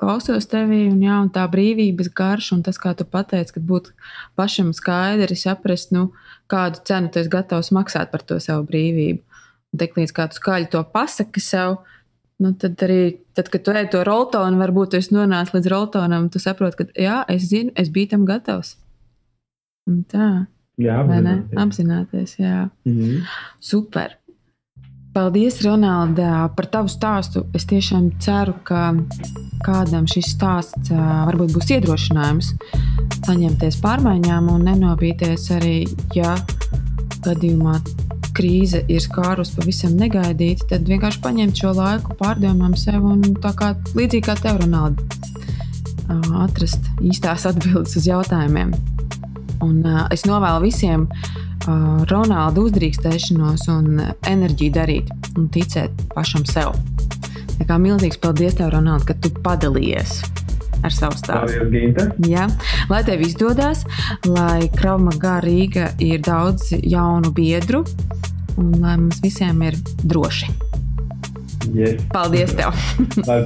[0.00, 3.92] klausos tevī, un, jā, un tā brīvības garša, un tas, kā tu pateici, ka būtu
[4.38, 6.08] pašam skaidri saprast, nu,
[6.50, 9.22] kādu cenu tu esi gatavs maksāt par to savu brīvību.
[9.70, 11.78] Un tik līdz kā tu skaļi to pasaki sev,
[12.40, 13.00] nu, tad arī,
[13.36, 17.20] tad, kad tu ej to roltonu, varbūt tu nonāc līdz roltonam, tu saproti, ka, jā,
[17.28, 18.76] es zinu, es biju tam gatavs.
[19.90, 20.30] Un tā.
[20.80, 21.58] Jā, apzināties.
[21.60, 22.70] apzināties jā.
[22.84, 23.20] Mm -hmm.
[23.60, 24.16] Super.
[25.12, 27.44] Paldies, Ronalda, par tavu stāstu.
[27.54, 28.94] Es tiešām ceru, ka
[29.66, 30.90] kādam šis stāsts
[31.26, 32.52] varbūt būs iedrošinājums
[33.26, 36.36] saņemties pārmaiņām un nenobīties arī, ja
[37.26, 37.80] gadījumā
[38.36, 43.72] krīze ir skārus pavisam negaidīti, tad vienkārši paņemt šo laiku pārdomām sev un tā kā
[43.96, 45.04] līdzīgi kā tev, Ronalda,
[46.44, 48.74] atrast īstās atbildes uz jautājumiem.
[49.64, 51.06] Un es novēlu visiem
[52.10, 56.72] Ronaldu uzdrīkstēšanos un enerģiju darīt un ticēt pašam sev.
[57.58, 60.22] Tā kā milzīgs paldies tev, Ronald, ka tu padalījies
[60.80, 61.66] ar savu stāstu.
[62.24, 62.46] Jā,
[62.88, 63.84] lai tev izdodas,
[64.24, 67.84] lai Kraumagā Rīga ir daudz jaunu biedru
[68.58, 70.50] un lai mums visiem ir droši.
[71.74, 72.00] Yes.
[72.10, 72.74] Paldies tev!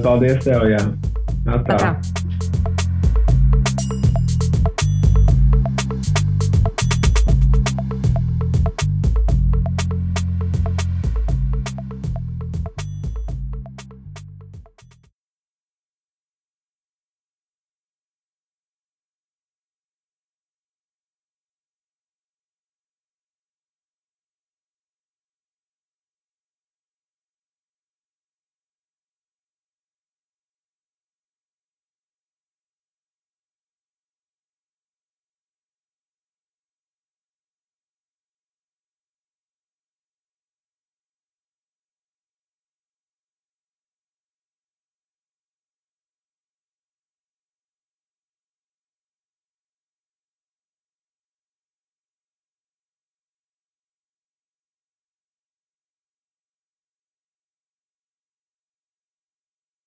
[0.05, 0.81] paldies tev, jā.
[1.45, 1.75] Atā.
[1.75, 2.24] Atā.